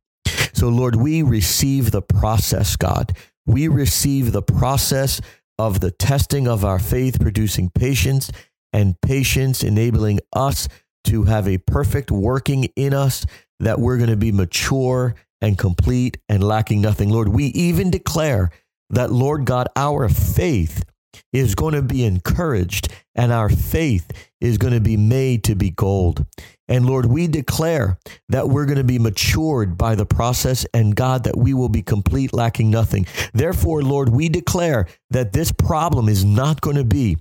So, 0.53 0.69
Lord, 0.69 0.95
we 0.95 1.23
receive 1.23 1.91
the 1.91 2.01
process, 2.01 2.75
God. 2.75 3.13
We 3.45 3.67
receive 3.67 4.31
the 4.31 4.43
process 4.43 5.19
of 5.67 5.79
the 5.79 5.91
testing 5.91 6.47
of 6.47 6.65
our 6.65 6.79
faith, 6.79 7.19
producing 7.19 7.69
patience, 7.69 8.31
and 8.73 8.99
patience 9.01 9.63
enabling 9.63 10.19
us 10.33 10.67
to 11.03 11.23
have 11.23 11.47
a 11.47 11.59
perfect 11.59 12.09
working 12.09 12.63
in 12.75 12.95
us, 12.95 13.25
that 13.59 13.79
we're 13.79 13.97
going 13.97 14.09
to 14.09 14.17
be 14.17 14.31
mature 14.31 15.13
and 15.39 15.59
complete 15.59 16.17
and 16.27 16.43
lacking 16.43 16.81
nothing. 16.81 17.09
Lord, 17.09 17.27
we 17.27 17.45
even 17.45 17.91
declare 17.91 18.49
that, 18.89 19.11
Lord 19.11 19.45
God, 19.45 19.67
our 19.75 20.09
faith 20.09 20.83
is 21.33 21.55
going 21.55 21.73
to 21.73 21.81
be 21.81 22.03
encouraged 22.03 22.89
and 23.15 23.31
our 23.31 23.49
faith 23.49 24.11
is 24.39 24.57
going 24.57 24.73
to 24.73 24.79
be 24.79 24.97
made 24.97 25.43
to 25.45 25.55
be 25.55 25.69
gold. 25.69 26.25
And 26.67 26.85
Lord, 26.85 27.05
we 27.05 27.27
declare 27.27 27.97
that 28.29 28.47
we're 28.47 28.65
going 28.65 28.77
to 28.77 28.83
be 28.83 28.99
matured 28.99 29.77
by 29.77 29.95
the 29.95 30.05
process 30.05 30.65
and 30.73 30.95
God, 30.95 31.25
that 31.25 31.37
we 31.37 31.53
will 31.53 31.69
be 31.69 31.81
complete, 31.81 32.33
lacking 32.33 32.71
nothing. 32.71 33.05
Therefore, 33.33 33.81
Lord, 33.81 34.09
we 34.09 34.29
declare 34.29 34.87
that 35.09 35.33
this 35.33 35.51
problem 35.51 36.07
is 36.07 36.23
not 36.23 36.61
going 36.61 36.77
to 36.77 36.85
be 36.85 37.17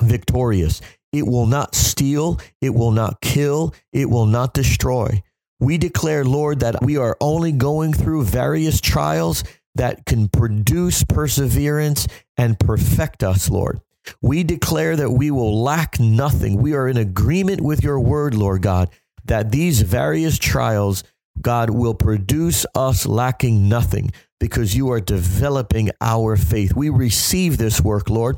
victorious. 0.00 0.80
It 1.12 1.26
will 1.26 1.46
not 1.46 1.74
steal, 1.74 2.40
it 2.60 2.74
will 2.74 2.90
not 2.90 3.20
kill, 3.20 3.74
it 3.92 4.10
will 4.10 4.26
not 4.26 4.54
destroy. 4.54 5.22
We 5.60 5.78
declare, 5.78 6.24
Lord, 6.24 6.60
that 6.60 6.82
we 6.82 6.96
are 6.96 7.16
only 7.20 7.52
going 7.52 7.92
through 7.92 8.24
various 8.24 8.80
trials 8.80 9.44
that 9.74 10.06
can 10.06 10.28
produce 10.28 11.04
perseverance 11.04 12.06
and 12.36 12.58
perfect 12.58 13.22
us, 13.22 13.50
Lord. 13.50 13.80
We 14.20 14.44
declare 14.44 14.96
that 14.96 15.10
we 15.10 15.30
will 15.30 15.62
lack 15.62 15.98
nothing. 15.98 16.60
We 16.60 16.74
are 16.74 16.88
in 16.88 16.96
agreement 16.96 17.60
with 17.60 17.82
your 17.82 17.98
word, 17.98 18.34
Lord 18.34 18.62
God, 18.62 18.90
that 19.24 19.50
these 19.50 19.80
various 19.80 20.38
trials, 20.38 21.04
God, 21.40 21.70
will 21.70 21.94
produce 21.94 22.66
us 22.74 23.06
lacking 23.06 23.68
nothing 23.68 24.12
because 24.38 24.76
you 24.76 24.90
are 24.90 25.00
developing 25.00 25.90
our 26.00 26.36
faith. 26.36 26.74
We 26.76 26.90
receive 26.90 27.56
this 27.56 27.80
work, 27.80 28.10
Lord. 28.10 28.36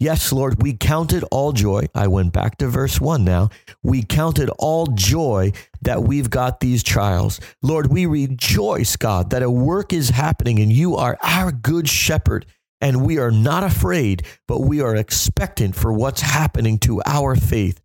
Yes, 0.00 0.32
Lord, 0.32 0.62
we 0.62 0.74
counted 0.74 1.24
all 1.32 1.50
joy. 1.52 1.86
I 1.92 2.06
went 2.06 2.32
back 2.32 2.58
to 2.58 2.68
verse 2.68 3.00
one 3.00 3.24
now. 3.24 3.50
We 3.82 4.04
counted 4.04 4.48
all 4.58 4.86
joy 4.86 5.52
that 5.82 6.04
we've 6.04 6.30
got 6.30 6.60
these 6.60 6.84
trials. 6.84 7.40
Lord, 7.62 7.88
we 7.88 8.06
rejoice, 8.06 8.94
God, 8.94 9.30
that 9.30 9.42
a 9.42 9.50
work 9.50 9.92
is 9.92 10.10
happening 10.10 10.60
and 10.60 10.72
you 10.72 10.94
are 10.94 11.18
our 11.20 11.50
good 11.50 11.88
shepherd. 11.88 12.46
And 12.80 13.04
we 13.04 13.18
are 13.18 13.32
not 13.32 13.64
afraid, 13.64 14.24
but 14.46 14.60
we 14.60 14.80
are 14.80 14.94
expectant 14.94 15.74
for 15.74 15.92
what's 15.92 16.20
happening 16.20 16.78
to 16.80 17.02
our 17.04 17.34
faith. 17.34 17.80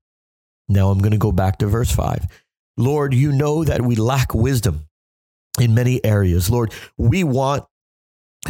Now 0.70 0.92
I'm 0.92 1.00
going 1.00 1.14
to 1.14 1.18
go 1.18 1.32
back 1.32 1.58
to 1.58 1.68
verse 1.68 1.92
5. 1.92 2.28
Lord, 2.78 3.16
you 3.16 3.32
know 3.32 3.64
that 3.64 3.82
we 3.82 3.96
lack 3.96 4.36
wisdom 4.36 4.88
in 5.60 5.74
many 5.74 6.04
areas. 6.06 6.52
Lord, 6.52 6.72
we 6.96 7.24
want 7.24 7.66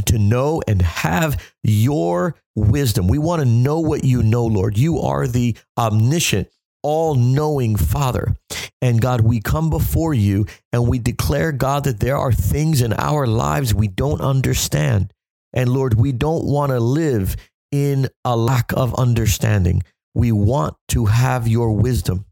to 0.06 0.18
know 0.18 0.62
and 0.68 0.82
have 0.82 1.42
your 1.64 2.36
wisdom. 2.56 3.08
We 3.08 3.18
want 3.18 3.42
to 3.42 3.48
know 3.48 3.80
what 3.80 4.04
you 4.04 4.24
know, 4.24 4.46
Lord. 4.46 4.78
You 4.78 5.00
are 5.00 5.28
the 5.28 5.58
omniscient, 5.78 6.50
all 6.82 7.16
knowing 7.16 7.76
Father. 7.76 8.36
And 8.82 9.02
God, 9.02 9.22
we 9.22 9.40
come 9.40 9.70
before 9.70 10.14
you 10.14 10.46
and 10.72 10.88
we 10.88 11.00
declare, 11.00 11.52
God, 11.52 11.86
that 11.86 12.00
there 12.00 12.18
are 12.18 12.34
things 12.34 12.82
in 12.82 12.94
our 12.94 13.26
lives 13.26 13.74
we 13.74 13.88
don't 13.88 14.22
understand. 14.22 15.14
And 15.54 15.70
Lord, 15.70 15.94
we 15.94 16.12
don't 16.12 16.46
want 16.46 16.72
to 16.72 16.80
live 16.80 17.36
in 17.72 18.10
a 18.26 18.36
lack 18.36 18.74
of 18.74 18.94
understanding. 18.96 19.84
We 20.14 20.32
want 20.32 20.76
to 20.90 21.06
have 21.06 21.48
your 21.48 21.72
wisdom. 21.72 22.26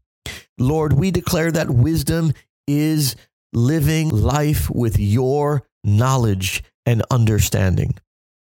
Lord, 0.58 0.92
we 0.92 1.10
declare 1.10 1.50
that 1.52 1.70
wisdom 1.70 2.32
is 2.66 3.16
living 3.52 4.10
life 4.10 4.70
with 4.70 4.98
your 4.98 5.62
knowledge 5.84 6.62
and 6.86 7.02
understanding. 7.10 7.94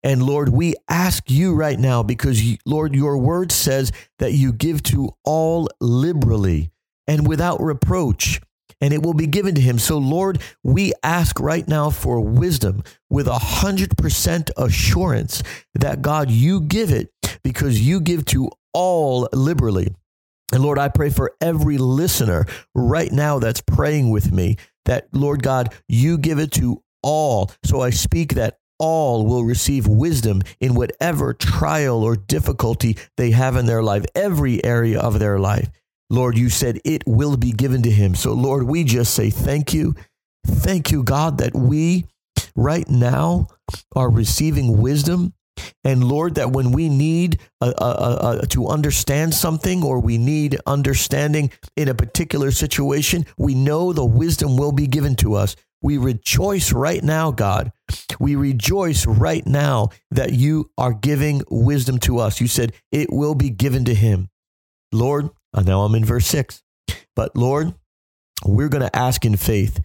And 0.03 0.23
Lord, 0.23 0.49
we 0.49 0.75
ask 0.87 1.29
you 1.29 1.53
right 1.53 1.77
now 1.77 2.03
because, 2.03 2.41
Lord, 2.65 2.95
your 2.95 3.17
word 3.17 3.51
says 3.51 3.91
that 4.19 4.33
you 4.33 4.53
give 4.53 4.81
to 4.83 5.11
all 5.25 5.69
liberally 5.81 6.71
and 7.07 7.27
without 7.27 7.61
reproach, 7.61 8.39
and 8.79 8.93
it 8.93 9.03
will 9.03 9.13
be 9.13 9.27
given 9.27 9.55
to 9.55 9.61
him. 9.61 9.77
So, 9.77 9.97
Lord, 9.97 10.41
we 10.63 10.93
ask 11.03 11.39
right 11.39 11.67
now 11.67 11.89
for 11.89 12.21
wisdom 12.21 12.83
with 13.09 13.27
a 13.27 13.39
hundred 13.39 13.97
percent 13.97 14.51
assurance 14.55 15.43
that 15.73 16.01
God, 16.01 16.31
you 16.31 16.61
give 16.61 16.91
it 16.91 17.09
because 17.43 17.81
you 17.81 17.99
give 17.99 18.25
to 18.25 18.49
all 18.73 19.27
liberally. 19.33 19.93
And 20.53 20.63
Lord, 20.63 20.79
I 20.79 20.87
pray 20.87 21.09
for 21.09 21.33
every 21.41 21.77
listener 21.77 22.45
right 22.73 23.11
now 23.11 23.39
that's 23.39 23.61
praying 23.61 24.09
with 24.09 24.31
me 24.31 24.57
that, 24.85 25.07
Lord 25.11 25.43
God, 25.43 25.73
you 25.87 26.17
give 26.17 26.39
it 26.39 26.51
to 26.53 26.81
all. 27.03 27.51
So 27.63 27.81
I 27.81 27.91
speak 27.91 28.33
that 28.35 28.57
all 28.79 29.25
will 29.25 29.43
receive 29.43 29.87
wisdom 29.87 30.41
in 30.59 30.73
whatever 30.73 31.33
trial 31.33 32.03
or 32.03 32.15
difficulty 32.15 32.97
they 33.17 33.31
have 33.31 33.55
in 33.55 33.65
their 33.65 33.83
life, 33.83 34.05
every 34.15 34.63
area 34.63 34.99
of 34.99 35.19
their 35.19 35.39
life. 35.39 35.69
Lord, 36.09 36.37
you 36.37 36.49
said 36.49 36.79
it 36.83 37.03
will 37.05 37.37
be 37.37 37.51
given 37.51 37.83
to 37.83 37.91
him. 37.91 38.15
So, 38.15 38.33
Lord, 38.33 38.63
we 38.63 38.83
just 38.83 39.13
say 39.13 39.29
thank 39.29 39.73
you. 39.73 39.93
Thank 40.45 40.91
you, 40.91 41.03
God, 41.03 41.37
that 41.37 41.53
we 41.53 42.05
right 42.55 42.89
now 42.89 43.47
are 43.95 44.09
receiving 44.09 44.81
wisdom 44.81 45.33
and 45.83 46.03
Lord, 46.03 46.35
that 46.35 46.51
when 46.51 46.71
we 46.71 46.89
need 46.89 47.39
uh, 47.61 47.73
uh, 47.77 47.81
uh, 47.81 48.41
to 48.47 48.67
understand 48.67 49.33
something 49.33 49.83
or 49.83 49.99
we 49.99 50.17
need 50.17 50.57
understanding 50.65 51.51
in 51.75 51.87
a 51.87 51.95
particular 51.95 52.51
situation, 52.51 53.25
we 53.37 53.55
know 53.55 53.93
the 53.93 54.05
wisdom 54.05 54.57
will 54.57 54.71
be 54.71 54.87
given 54.87 55.15
to 55.17 55.35
us. 55.35 55.55
We 55.81 55.97
rejoice 55.97 56.73
right 56.73 57.03
now, 57.03 57.31
God. 57.31 57.71
We 58.19 58.35
rejoice 58.35 59.05
right 59.05 59.45
now 59.45 59.89
that 60.11 60.33
you 60.33 60.71
are 60.77 60.93
giving 60.93 61.41
wisdom 61.49 61.99
to 61.99 62.19
us. 62.19 62.41
You 62.41 62.47
said 62.47 62.73
it 62.91 63.11
will 63.11 63.35
be 63.35 63.49
given 63.49 63.85
to 63.85 63.93
him. 63.93 64.29
Lord, 64.91 65.29
uh, 65.53 65.61
now 65.61 65.81
I'm 65.81 65.95
in 65.95 66.03
verse 66.03 66.25
six, 66.25 66.61
but 67.15 67.35
Lord, 67.35 67.73
we're 68.45 68.69
going 68.69 68.87
to 68.87 68.95
ask 68.95 69.25
in 69.25 69.37
faith. 69.37 69.79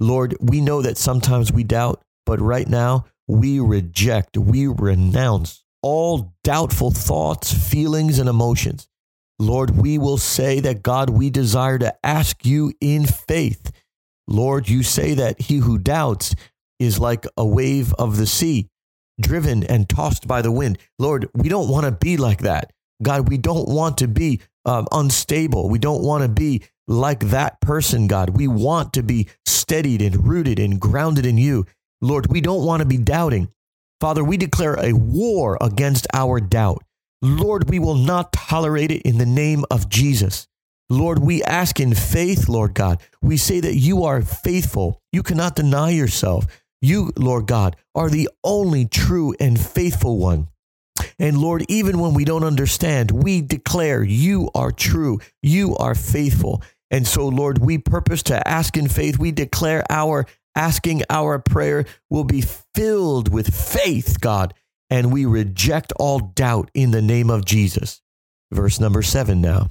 Lord, 0.00 0.36
we 0.40 0.60
know 0.60 0.82
that 0.82 0.98
sometimes 0.98 1.52
we 1.52 1.64
doubt, 1.64 2.02
but 2.26 2.40
right 2.40 2.68
now 2.68 3.06
we 3.26 3.60
reject, 3.60 4.36
we 4.36 4.66
renounce 4.66 5.64
all 5.82 6.34
doubtful 6.44 6.90
thoughts, 6.90 7.52
feelings, 7.52 8.18
and 8.18 8.28
emotions. 8.28 8.88
Lord, 9.38 9.70
we 9.76 9.98
will 9.98 10.18
say 10.18 10.60
that 10.60 10.82
God, 10.82 11.10
we 11.10 11.30
desire 11.30 11.78
to 11.78 11.94
ask 12.04 12.44
you 12.44 12.72
in 12.80 13.06
faith. 13.06 13.70
Lord, 14.28 14.68
you 14.68 14.82
say 14.82 15.14
that 15.14 15.40
he 15.40 15.56
who 15.56 15.78
doubts 15.78 16.34
is 16.78 16.98
like 16.98 17.26
a 17.36 17.44
wave 17.44 17.92
of 17.94 18.16
the 18.16 18.26
sea, 18.26 18.68
driven 19.20 19.64
and 19.64 19.88
tossed 19.88 20.28
by 20.28 20.42
the 20.42 20.52
wind. 20.52 20.78
Lord, 20.98 21.28
we 21.34 21.48
don't 21.48 21.68
want 21.68 21.86
to 21.86 21.92
be 21.92 22.16
like 22.16 22.42
that. 22.42 22.72
God, 23.02 23.28
we 23.28 23.38
don't 23.38 23.68
want 23.68 23.98
to 23.98 24.08
be 24.08 24.40
um, 24.64 24.86
unstable. 24.92 25.68
We 25.68 25.78
don't 25.78 26.02
want 26.02 26.22
to 26.22 26.28
be 26.28 26.62
like 26.86 27.20
that 27.30 27.60
person, 27.60 28.06
God. 28.06 28.30
We 28.30 28.48
want 28.48 28.92
to 28.94 29.02
be 29.02 29.28
steadied 29.46 30.02
and 30.02 30.26
rooted 30.26 30.58
and 30.58 30.80
grounded 30.80 31.24
in 31.24 31.38
you. 31.38 31.66
Lord, 32.00 32.26
we 32.26 32.40
don't 32.40 32.64
want 32.64 32.80
to 32.80 32.86
be 32.86 32.98
doubting. 32.98 33.48
Father, 34.00 34.22
we 34.22 34.36
declare 34.36 34.78
a 34.78 34.92
war 34.92 35.58
against 35.60 36.06
our 36.12 36.38
doubt. 36.40 36.84
Lord, 37.22 37.68
we 37.68 37.78
will 37.78 37.96
not 37.96 38.32
tolerate 38.32 38.90
it 38.90 39.02
in 39.02 39.18
the 39.18 39.26
name 39.26 39.64
of 39.70 39.88
Jesus. 39.88 40.46
Lord, 40.90 41.18
we 41.18 41.42
ask 41.42 41.80
in 41.80 41.94
faith, 41.94 42.48
Lord 42.48 42.74
God. 42.74 43.00
We 43.20 43.36
say 43.36 43.60
that 43.60 43.74
you 43.76 44.04
are 44.04 44.22
faithful. 44.22 45.02
You 45.12 45.22
cannot 45.22 45.56
deny 45.56 45.90
yourself. 45.90 46.46
You, 46.80 47.12
Lord 47.16 47.46
God, 47.46 47.76
are 47.94 48.08
the 48.08 48.28
only 48.42 48.86
true 48.86 49.34
and 49.38 49.60
faithful 49.60 50.18
one. 50.18 50.48
And 51.18 51.38
Lord, 51.38 51.64
even 51.68 51.98
when 51.98 52.14
we 52.14 52.24
don't 52.24 52.44
understand, 52.44 53.10
we 53.10 53.40
declare 53.40 54.02
you 54.02 54.50
are 54.54 54.72
true. 54.72 55.20
You 55.42 55.76
are 55.76 55.94
faithful. 55.94 56.62
And 56.90 57.06
so, 57.06 57.28
Lord, 57.28 57.58
we 57.58 57.78
purpose 57.78 58.22
to 58.24 58.48
ask 58.48 58.76
in 58.76 58.88
faith. 58.88 59.18
We 59.18 59.32
declare 59.32 59.84
our 59.90 60.26
asking 60.54 61.02
our 61.08 61.38
prayer 61.38 61.84
will 62.10 62.24
be 62.24 62.42
filled 62.74 63.32
with 63.32 63.54
faith, 63.54 64.20
God, 64.20 64.54
and 64.90 65.12
we 65.12 65.24
reject 65.24 65.92
all 66.00 66.18
doubt 66.18 66.70
in 66.74 66.90
the 66.90 67.02
name 67.02 67.30
of 67.30 67.44
Jesus. 67.44 68.00
Verse 68.50 68.80
number 68.80 69.02
seven 69.02 69.40
now. 69.40 69.70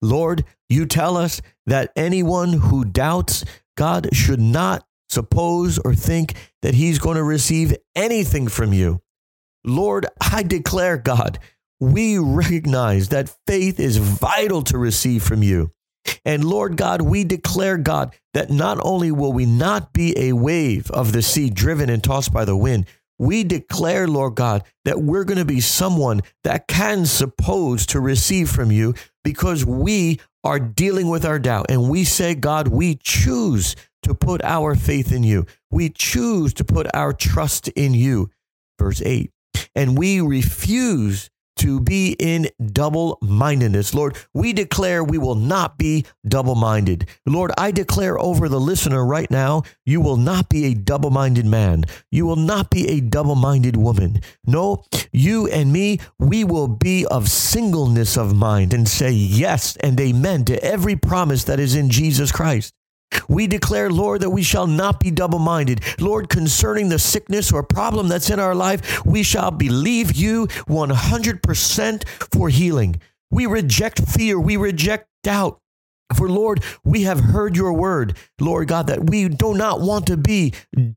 Lord, 0.00 0.44
you 0.68 0.86
tell 0.86 1.16
us 1.16 1.40
that 1.66 1.92
anyone 1.96 2.54
who 2.54 2.84
doubts 2.84 3.44
God 3.76 4.08
should 4.14 4.40
not 4.40 4.86
suppose 5.08 5.78
or 5.78 5.94
think 5.94 6.34
that 6.62 6.74
he's 6.74 6.98
going 6.98 7.16
to 7.16 7.22
receive 7.22 7.76
anything 7.94 8.48
from 8.48 8.72
you. 8.72 9.00
Lord, 9.64 10.06
I 10.20 10.42
declare, 10.42 10.96
God, 10.96 11.38
we 11.78 12.18
recognize 12.18 13.08
that 13.10 13.36
faith 13.46 13.78
is 13.78 13.96
vital 13.96 14.62
to 14.62 14.78
receive 14.78 15.22
from 15.22 15.42
you. 15.42 15.72
And 16.24 16.44
Lord 16.44 16.76
God, 16.76 17.02
we 17.02 17.24
declare, 17.24 17.76
God, 17.76 18.14
that 18.34 18.50
not 18.50 18.78
only 18.82 19.12
will 19.12 19.32
we 19.32 19.46
not 19.46 19.92
be 19.92 20.16
a 20.18 20.32
wave 20.32 20.90
of 20.90 21.12
the 21.12 21.22
sea 21.22 21.50
driven 21.50 21.90
and 21.90 22.02
tossed 22.02 22.32
by 22.32 22.44
the 22.44 22.56
wind, 22.56 22.86
we 23.22 23.44
declare, 23.44 24.08
Lord 24.08 24.34
God, 24.34 24.64
that 24.84 25.00
we're 25.00 25.24
going 25.24 25.38
to 25.38 25.44
be 25.44 25.60
someone 25.60 26.22
that 26.44 26.68
can 26.68 27.06
suppose 27.06 27.86
to 27.86 28.00
receive 28.00 28.50
from 28.50 28.70
you 28.70 28.94
because 29.24 29.64
we 29.64 30.20
are 30.44 30.58
dealing 30.58 31.08
with 31.08 31.24
our 31.24 31.38
doubt. 31.38 31.66
And 31.68 31.88
we 31.88 32.04
say, 32.04 32.34
God, 32.34 32.68
we 32.68 32.96
choose 32.96 33.76
to 34.02 34.14
put 34.14 34.42
our 34.42 34.74
faith 34.74 35.12
in 35.12 35.22
you. 35.22 35.46
We 35.70 35.88
choose 35.88 36.52
to 36.54 36.64
put 36.64 36.88
our 36.94 37.12
trust 37.12 37.68
in 37.68 37.94
you. 37.94 38.30
Verse 38.78 39.00
8 39.00 39.30
and 39.74 39.96
we 39.96 40.20
refuse 40.20 41.30
to 41.56 41.80
be 41.80 42.16
in 42.18 42.48
double 42.72 43.18
mindedness. 43.20 43.94
Lord, 43.94 44.16
we 44.32 44.52
declare 44.52 45.04
we 45.04 45.18
will 45.18 45.34
not 45.34 45.78
be 45.78 46.04
double 46.26 46.54
minded. 46.54 47.08
Lord, 47.26 47.52
I 47.58 47.70
declare 47.70 48.18
over 48.18 48.48
the 48.48 48.60
listener 48.60 49.04
right 49.04 49.30
now, 49.30 49.62
you 49.84 50.00
will 50.00 50.16
not 50.16 50.48
be 50.48 50.66
a 50.66 50.74
double 50.74 51.10
minded 51.10 51.46
man. 51.46 51.84
You 52.10 52.26
will 52.26 52.36
not 52.36 52.70
be 52.70 52.88
a 52.88 53.00
double 53.00 53.34
minded 53.34 53.76
woman. 53.76 54.20
No, 54.46 54.84
you 55.12 55.48
and 55.48 55.72
me, 55.72 56.00
we 56.18 56.44
will 56.44 56.68
be 56.68 57.06
of 57.06 57.28
singleness 57.28 58.16
of 58.16 58.34
mind 58.34 58.72
and 58.72 58.88
say 58.88 59.10
yes 59.10 59.76
and 59.76 60.00
amen 60.00 60.44
to 60.46 60.62
every 60.62 60.96
promise 60.96 61.44
that 61.44 61.60
is 61.60 61.74
in 61.74 61.90
Jesus 61.90 62.32
Christ. 62.32 62.74
We 63.28 63.46
declare, 63.46 63.90
Lord, 63.90 64.22
that 64.22 64.30
we 64.30 64.42
shall 64.42 64.66
not 64.66 65.00
be 65.00 65.10
double 65.10 65.38
minded. 65.38 65.82
Lord, 66.00 66.28
concerning 66.28 66.88
the 66.88 66.98
sickness 66.98 67.52
or 67.52 67.62
problem 67.62 68.08
that's 68.08 68.30
in 68.30 68.40
our 68.40 68.54
life, 68.54 69.04
we 69.04 69.22
shall 69.22 69.50
believe 69.50 70.14
you 70.14 70.46
100% 70.46 72.08
for 72.32 72.48
healing. 72.48 73.00
We 73.30 73.46
reject 73.46 74.06
fear. 74.08 74.38
We 74.38 74.56
reject 74.56 75.08
doubt. 75.22 75.58
For 76.16 76.28
Lord, 76.28 76.62
we 76.84 77.04
have 77.04 77.18
heard 77.18 77.56
your 77.56 77.72
word, 77.72 78.16
Lord 78.38 78.68
God, 78.68 78.88
that 78.88 79.08
we 79.08 79.28
do 79.28 79.54
not 79.54 79.80
want 79.80 80.06
to 80.08 80.16
be 80.16 80.52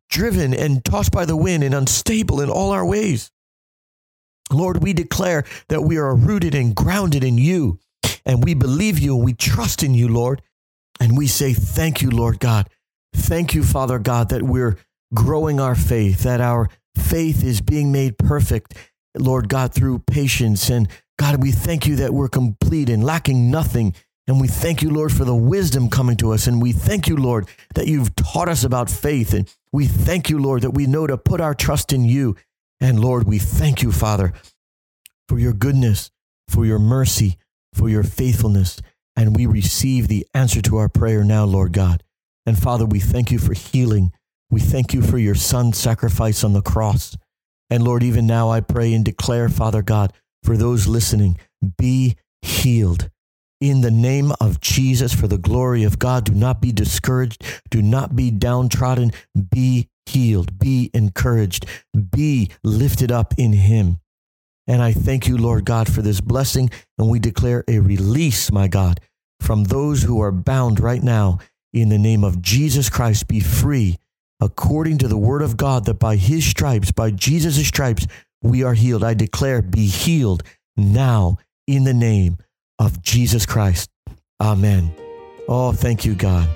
driven 0.09 0.53
and 0.53 0.83
tossed 0.83 1.11
by 1.11 1.25
the 1.25 1.37
wind 1.37 1.63
and 1.63 1.73
unstable 1.73 2.41
in 2.41 2.49
all 2.49 2.71
our 2.71 2.85
ways. 2.85 3.31
Lord, 4.51 4.83
we 4.83 4.93
declare 4.93 5.45
that 5.69 5.81
we 5.81 5.97
are 5.97 6.15
rooted 6.15 6.53
and 6.53 6.75
grounded 6.75 7.23
in 7.23 7.37
you, 7.37 7.79
and 8.25 8.43
we 8.43 8.53
believe 8.53 8.99
you 8.99 9.15
and 9.15 9.23
we 9.23 9.33
trust 9.33 9.81
in 9.83 9.93
you, 9.95 10.07
Lord. 10.09 10.41
And 11.05 11.15
we 11.15 11.27
say, 11.27 11.53
Thank 11.53 12.01
you, 12.01 12.09
Lord 12.09 12.39
God. 12.39 12.67
Thank 13.13 13.53
you, 13.53 13.63
Father 13.63 13.99
God, 13.99 14.29
that 14.29 14.41
we're 14.41 14.79
growing 15.13 15.59
our 15.59 15.75
faith, 15.75 16.23
that 16.23 16.41
our 16.41 16.67
faith 16.97 17.43
is 17.43 17.61
being 17.61 17.91
made 17.91 18.17
perfect, 18.17 18.73
Lord 19.15 19.47
God, 19.47 19.71
through 19.71 19.99
patience. 19.99 20.67
And 20.71 20.89
God, 21.19 21.43
we 21.43 21.51
thank 21.51 21.85
you 21.85 21.97
that 21.97 22.11
we're 22.11 22.27
complete 22.27 22.89
and 22.89 23.03
lacking 23.03 23.51
nothing. 23.51 23.93
And 24.25 24.41
we 24.41 24.47
thank 24.47 24.81
you, 24.81 24.89
Lord, 24.89 25.13
for 25.13 25.25
the 25.25 25.35
wisdom 25.35 25.91
coming 25.91 26.17
to 26.17 26.31
us. 26.31 26.47
And 26.47 26.59
we 26.59 26.71
thank 26.71 27.07
you, 27.07 27.17
Lord, 27.17 27.47
that 27.75 27.85
you've 27.85 28.15
taught 28.15 28.49
us 28.49 28.63
about 28.63 28.89
faith. 28.89 29.31
And 29.31 29.47
we 29.71 29.85
thank 29.85 30.31
you, 30.31 30.39
Lord, 30.39 30.63
that 30.63 30.71
we 30.71 30.87
know 30.87 31.05
to 31.05 31.19
put 31.19 31.39
our 31.39 31.53
trust 31.53 31.93
in 31.93 32.05
you. 32.05 32.35
And 32.81 32.99
Lord, 32.99 33.27
we 33.27 33.37
thank 33.37 33.83
you, 33.83 33.91
Father, 33.91 34.33
for 35.29 35.37
your 35.37 35.53
goodness, 35.53 36.09
for 36.47 36.65
your 36.65 36.79
mercy, 36.79 37.37
for 37.75 37.89
your 37.89 38.01
faithfulness. 38.01 38.81
And 39.15 39.35
we 39.35 39.45
receive 39.45 40.07
the 40.07 40.25
answer 40.33 40.61
to 40.63 40.77
our 40.77 40.89
prayer 40.89 41.23
now, 41.23 41.45
Lord 41.45 41.73
God. 41.73 42.03
And 42.45 42.57
Father, 42.57 42.85
we 42.85 42.99
thank 42.99 43.31
you 43.31 43.39
for 43.39 43.53
healing. 43.53 44.11
We 44.49 44.59
thank 44.59 44.93
you 44.93 45.01
for 45.01 45.17
your 45.17 45.35
son's 45.35 45.77
sacrifice 45.77 46.43
on 46.43 46.53
the 46.53 46.61
cross. 46.61 47.17
And 47.69 47.83
Lord, 47.83 48.03
even 48.03 48.27
now 48.27 48.49
I 48.49 48.61
pray 48.61 48.93
and 48.93 49.03
declare, 49.03 49.49
Father 49.49 49.81
God, 49.81 50.13
for 50.43 50.55
those 50.55 50.87
listening, 50.87 51.37
be 51.77 52.15
healed. 52.41 53.09
In 53.61 53.81
the 53.81 53.91
name 53.91 54.33
of 54.39 54.59
Jesus, 54.59 55.13
for 55.13 55.27
the 55.27 55.37
glory 55.37 55.83
of 55.83 55.97
God, 55.97 56.25
do 56.25 56.33
not 56.33 56.61
be 56.61 56.71
discouraged. 56.71 57.43
Do 57.71 57.81
not 57.81 58.15
be 58.15 58.29
downtrodden. 58.29 59.11
Be 59.51 59.89
healed. 60.05 60.59
Be 60.59 60.91
encouraged. 60.93 61.65
Be 62.11 62.51
lifted 62.63 63.11
up 63.11 63.33
in 63.37 63.53
Him. 63.53 63.99
And 64.67 64.81
I 64.81 64.93
thank 64.93 65.27
you, 65.27 65.37
Lord 65.37 65.65
God, 65.65 65.91
for 65.91 66.01
this 66.01 66.21
blessing. 66.21 66.69
And 66.97 67.09
we 67.09 67.19
declare 67.19 67.63
a 67.67 67.79
release, 67.79 68.51
my 68.51 68.67
God, 68.67 68.99
from 69.39 69.65
those 69.65 70.03
who 70.03 70.21
are 70.21 70.31
bound 70.31 70.79
right 70.79 71.03
now 71.03 71.39
in 71.73 71.89
the 71.89 71.99
name 71.99 72.23
of 72.23 72.41
Jesus 72.41 72.89
Christ. 72.89 73.27
Be 73.27 73.39
free 73.39 73.97
according 74.41 74.97
to 74.99 75.07
the 75.07 75.17
word 75.17 75.41
of 75.41 75.57
God 75.57 75.85
that 75.85 75.99
by 75.99 76.15
his 76.15 76.45
stripes, 76.45 76.91
by 76.91 77.11
Jesus' 77.11 77.67
stripes, 77.67 78.07
we 78.41 78.63
are 78.63 78.73
healed. 78.73 79.03
I 79.03 79.13
declare, 79.13 79.61
be 79.61 79.87
healed 79.87 80.43
now 80.77 81.37
in 81.67 81.83
the 81.83 81.93
name 81.93 82.37
of 82.79 83.01
Jesus 83.01 83.45
Christ. 83.45 83.89
Amen. 84.41 84.93
Oh, 85.47 85.71
thank 85.71 86.05
you, 86.05 86.15
God. 86.15 86.49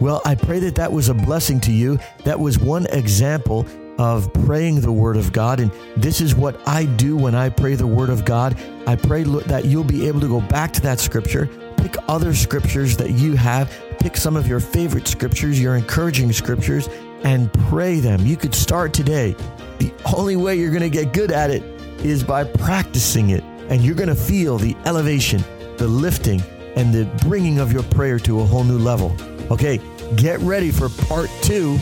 Well, 0.00 0.22
I 0.24 0.34
pray 0.34 0.58
that 0.60 0.76
that 0.76 0.92
was 0.92 1.08
a 1.08 1.14
blessing 1.14 1.60
to 1.60 1.72
you. 1.72 1.98
That 2.24 2.38
was 2.38 2.58
one 2.58 2.86
example 2.86 3.66
of 3.98 4.32
praying 4.32 4.80
the 4.80 4.92
Word 4.92 5.16
of 5.16 5.32
God. 5.32 5.60
And 5.60 5.70
this 5.96 6.20
is 6.20 6.34
what 6.34 6.60
I 6.68 6.84
do 6.84 7.16
when 7.16 7.34
I 7.34 7.48
pray 7.48 7.74
the 7.74 7.86
Word 7.86 8.10
of 8.10 8.24
God. 8.24 8.56
I 8.86 8.96
pray 8.96 9.22
that 9.22 9.64
you'll 9.64 9.84
be 9.84 10.06
able 10.06 10.20
to 10.20 10.28
go 10.28 10.40
back 10.40 10.72
to 10.74 10.80
that 10.82 11.00
scripture, 11.00 11.46
pick 11.76 11.96
other 12.08 12.34
scriptures 12.34 12.96
that 12.98 13.10
you 13.12 13.36
have, 13.36 13.72
pick 13.98 14.16
some 14.16 14.36
of 14.36 14.46
your 14.46 14.60
favorite 14.60 15.08
scriptures, 15.08 15.60
your 15.60 15.76
encouraging 15.76 16.32
scriptures, 16.32 16.88
and 17.24 17.52
pray 17.68 18.00
them. 18.00 18.26
You 18.26 18.36
could 18.36 18.54
start 18.54 18.92
today. 18.92 19.34
The 19.78 19.92
only 20.14 20.36
way 20.36 20.56
you're 20.56 20.70
going 20.70 20.82
to 20.82 20.90
get 20.90 21.12
good 21.12 21.32
at 21.32 21.50
it 21.50 21.62
is 22.04 22.22
by 22.22 22.44
practicing 22.44 23.30
it. 23.30 23.42
And 23.68 23.82
you're 23.82 23.94
going 23.94 24.08
to 24.08 24.14
feel 24.14 24.58
the 24.58 24.76
elevation, 24.84 25.42
the 25.76 25.88
lifting, 25.88 26.40
and 26.76 26.92
the 26.94 27.04
bringing 27.26 27.58
of 27.58 27.72
your 27.72 27.82
prayer 27.84 28.18
to 28.20 28.40
a 28.40 28.44
whole 28.44 28.62
new 28.62 28.78
level. 28.78 29.16
Okay, 29.50 29.80
get 30.16 30.38
ready 30.40 30.70
for 30.70 30.88
part 30.88 31.30
two 31.42 31.78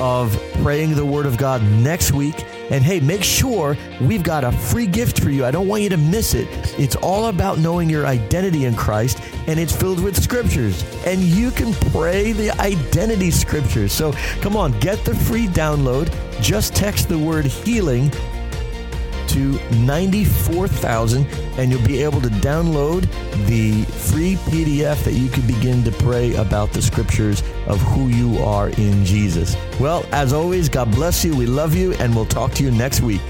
of 0.00 0.36
praying 0.62 0.94
the 0.94 1.04
Word 1.04 1.26
of 1.26 1.36
God 1.36 1.62
next 1.62 2.12
week. 2.12 2.44
And 2.70 2.84
hey, 2.84 3.00
make 3.00 3.24
sure 3.24 3.76
we've 4.00 4.22
got 4.22 4.44
a 4.44 4.52
free 4.52 4.86
gift 4.86 5.20
for 5.20 5.30
you. 5.30 5.44
I 5.44 5.50
don't 5.50 5.68
want 5.68 5.82
you 5.82 5.88
to 5.90 5.96
miss 5.96 6.34
it. 6.34 6.48
It's 6.78 6.96
all 6.96 7.26
about 7.26 7.58
knowing 7.58 7.90
your 7.90 8.06
identity 8.06 8.64
in 8.64 8.74
Christ, 8.74 9.20
and 9.46 9.58
it's 9.58 9.74
filled 9.74 10.02
with 10.02 10.20
scriptures. 10.20 10.84
And 11.04 11.20
you 11.20 11.50
can 11.50 11.72
pray 11.92 12.32
the 12.32 12.50
identity 12.60 13.30
scriptures. 13.30 13.92
So 13.92 14.12
come 14.40 14.56
on, 14.56 14.78
get 14.80 15.04
the 15.04 15.14
free 15.14 15.46
download. 15.46 16.10
Just 16.40 16.74
text 16.74 17.08
the 17.08 17.18
word 17.18 17.44
healing 17.44 18.10
to 19.40 19.76
94,000 19.76 21.26
and 21.56 21.70
you'll 21.70 21.86
be 21.86 22.02
able 22.02 22.20
to 22.20 22.28
download 22.28 23.02
the 23.46 23.84
free 23.84 24.34
PDF 24.34 25.02
that 25.04 25.14
you 25.14 25.30
can 25.30 25.46
begin 25.46 25.82
to 25.84 25.90
pray 25.92 26.34
about 26.34 26.72
the 26.72 26.82
scriptures 26.82 27.42
of 27.66 27.80
who 27.80 28.08
you 28.08 28.38
are 28.38 28.68
in 28.68 29.04
Jesus. 29.04 29.56
Well, 29.78 30.04
as 30.12 30.34
always, 30.34 30.68
God 30.68 30.90
bless 30.90 31.24
you. 31.24 31.34
We 31.34 31.46
love 31.46 31.74
you 31.74 31.94
and 31.94 32.14
we'll 32.14 32.26
talk 32.26 32.52
to 32.52 32.62
you 32.62 32.70
next 32.70 33.00
week. 33.00 33.22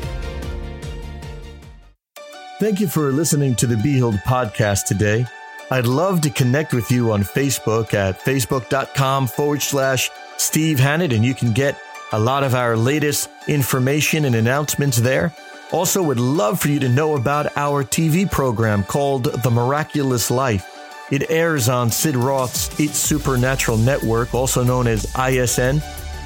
Thank 2.59 2.81
you 2.81 2.89
for 2.89 3.13
listening 3.13 3.55
to 3.57 3.67
the 3.67 3.77
Be 3.77 3.95
Healed 3.95 4.17
podcast 4.27 4.87
today. 4.87 5.25
I'd 5.71 5.87
love 5.87 6.21
to 6.23 6.31
connect 6.31 6.75
with 6.75 6.91
you 6.91 7.13
on 7.13 7.23
Facebook 7.23 7.95
at 7.95 8.19
facebook.com 8.19 9.29
forward 9.29 9.63
slash 9.63 10.11
Steve 10.37 10.81
Hannett, 10.81 11.13
and 11.13 11.25
you 11.25 11.35
can 11.35 11.53
get 11.53 11.81
a 12.13 12.19
lot 12.19 12.43
of 12.43 12.57
our 12.57 12.77
latest 12.77 13.31
information 13.47 14.25
and 14.25 14.35
announcements 14.35 14.97
there. 14.97 15.33
Also, 15.73 16.03
would 16.03 16.19
love 16.19 16.59
for 16.61 16.69
you 16.69 16.81
to 16.81 16.89
know 16.89 17.15
about 17.15 17.57
our 17.57 17.85
TV 17.85 18.29
program 18.29 18.83
called 18.83 19.25
The 19.25 19.51
Miraculous 19.51 20.31
Life. 20.31 20.67
It 21.13 21.31
airs 21.31 21.69
on 21.69 21.91
Sid 21.91 22.17
Roth's 22.17 22.79
It's 22.81 22.99
Supernatural 22.99 23.77
Network, 23.77 24.35
also 24.35 24.65
known 24.65 24.89
as 24.89 25.07
ISN. 25.17 25.81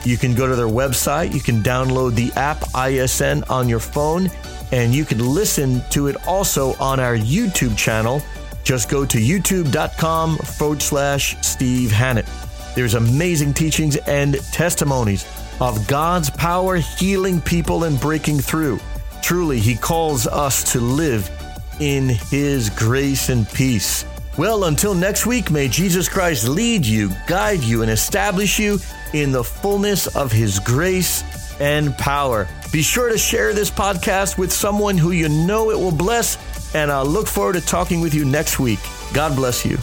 You 0.04 0.16
can 0.16 0.34
go 0.34 0.46
to 0.46 0.56
their 0.56 0.66
website, 0.66 1.34
you 1.34 1.40
can 1.40 1.62
download 1.62 2.14
the 2.14 2.32
app 2.38 2.62
ISN 2.74 3.44
on 3.44 3.68
your 3.68 3.80
phone, 3.80 4.30
and 4.72 4.94
you 4.94 5.04
can 5.04 5.18
listen 5.18 5.82
to 5.90 6.06
it 6.08 6.16
also 6.26 6.74
on 6.74 6.98
our 6.98 7.16
YouTube 7.16 7.76
channel. 7.76 8.22
Just 8.62 8.88
go 8.88 9.04
to 9.04 9.18
youtube.com 9.18 10.38
forward 10.38 10.80
slash 10.80 11.36
Steve 11.42 11.90
Hannett. 11.90 12.26
There's 12.74 12.94
amazing 12.94 13.52
teachings 13.52 13.96
and 13.96 14.34
testimonies 14.52 15.26
of 15.60 15.86
God's 15.86 16.30
power 16.30 16.76
healing 16.76 17.40
people 17.40 17.84
and 17.84 18.00
breaking 18.00 18.38
through. 18.38 18.80
Truly, 19.24 19.58
He 19.58 19.74
calls 19.74 20.26
us 20.26 20.70
to 20.72 20.80
live 20.80 21.30
in 21.80 22.10
His 22.10 22.68
grace 22.68 23.30
and 23.30 23.48
peace. 23.48 24.04
Well, 24.36 24.64
until 24.64 24.92
next 24.94 25.24
week, 25.24 25.50
may 25.50 25.66
Jesus 25.66 26.10
Christ 26.10 26.46
lead 26.46 26.84
you, 26.84 27.10
guide 27.26 27.60
you, 27.60 27.80
and 27.80 27.90
establish 27.90 28.58
you 28.58 28.78
in 29.14 29.32
the 29.32 29.42
fullness 29.42 30.14
of 30.14 30.30
His 30.30 30.58
grace 30.58 31.24
and 31.58 31.96
power. 31.96 32.46
Be 32.70 32.82
sure 32.82 33.08
to 33.08 33.16
share 33.16 33.54
this 33.54 33.70
podcast 33.70 34.36
with 34.36 34.52
someone 34.52 34.98
who 34.98 35.12
you 35.12 35.30
know 35.30 35.70
it 35.70 35.78
will 35.78 35.90
bless, 35.90 36.36
and 36.74 36.92
I'll 36.92 37.06
look 37.06 37.26
forward 37.26 37.54
to 37.54 37.62
talking 37.62 38.02
with 38.02 38.12
you 38.12 38.26
next 38.26 38.60
week. 38.60 38.80
God 39.14 39.34
bless 39.34 39.64
you. 39.64 39.78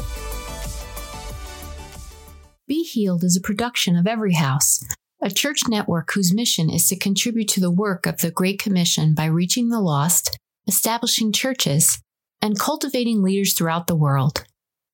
Be 2.68 2.84
Healed 2.84 3.24
is 3.24 3.36
a 3.36 3.42
production 3.42 3.96
of 3.96 4.06
Every 4.06 4.34
House 4.34 4.86
a 5.22 5.30
church 5.30 5.62
network 5.68 6.12
whose 6.14 6.34
mission 6.34 6.70
is 6.70 6.88
to 6.88 6.98
contribute 6.98 7.48
to 7.50 7.60
the 7.60 7.72
work 7.72 8.06
of 8.06 8.18
the 8.20 8.32
Great 8.32 8.60
Commission 8.60 9.14
by 9.14 9.26
reaching 9.26 9.70
the 9.70 9.80
lost, 9.80 10.38
establishing 10.68 11.32
churches, 11.32 12.02
and 12.42 12.60
cultivating 12.60 13.22
leaders 13.22 13.54
throughout 13.54 13.88
the 13.88 13.96
world. 13.96 14.44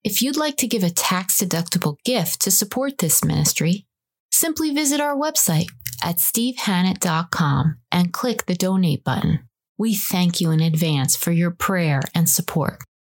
If 0.03 0.21
you'd 0.21 0.37
like 0.37 0.57
to 0.57 0.67
give 0.67 0.83
a 0.83 0.89
tax 0.89 1.41
deductible 1.41 1.97
gift 2.03 2.41
to 2.41 2.51
support 2.51 2.97
this 2.97 3.23
ministry, 3.23 3.85
simply 4.31 4.71
visit 4.71 4.99
our 4.99 5.15
website 5.15 5.67
at 6.03 6.17
stevehannett.com 6.17 7.77
and 7.91 8.13
click 8.13 8.45
the 8.45 8.55
donate 8.55 9.03
button. 9.03 9.39
We 9.77 9.95
thank 9.95 10.41
you 10.41 10.51
in 10.51 10.59
advance 10.59 11.15
for 11.15 11.31
your 11.31 11.51
prayer 11.51 12.01
and 12.13 12.29
support. 12.29 12.79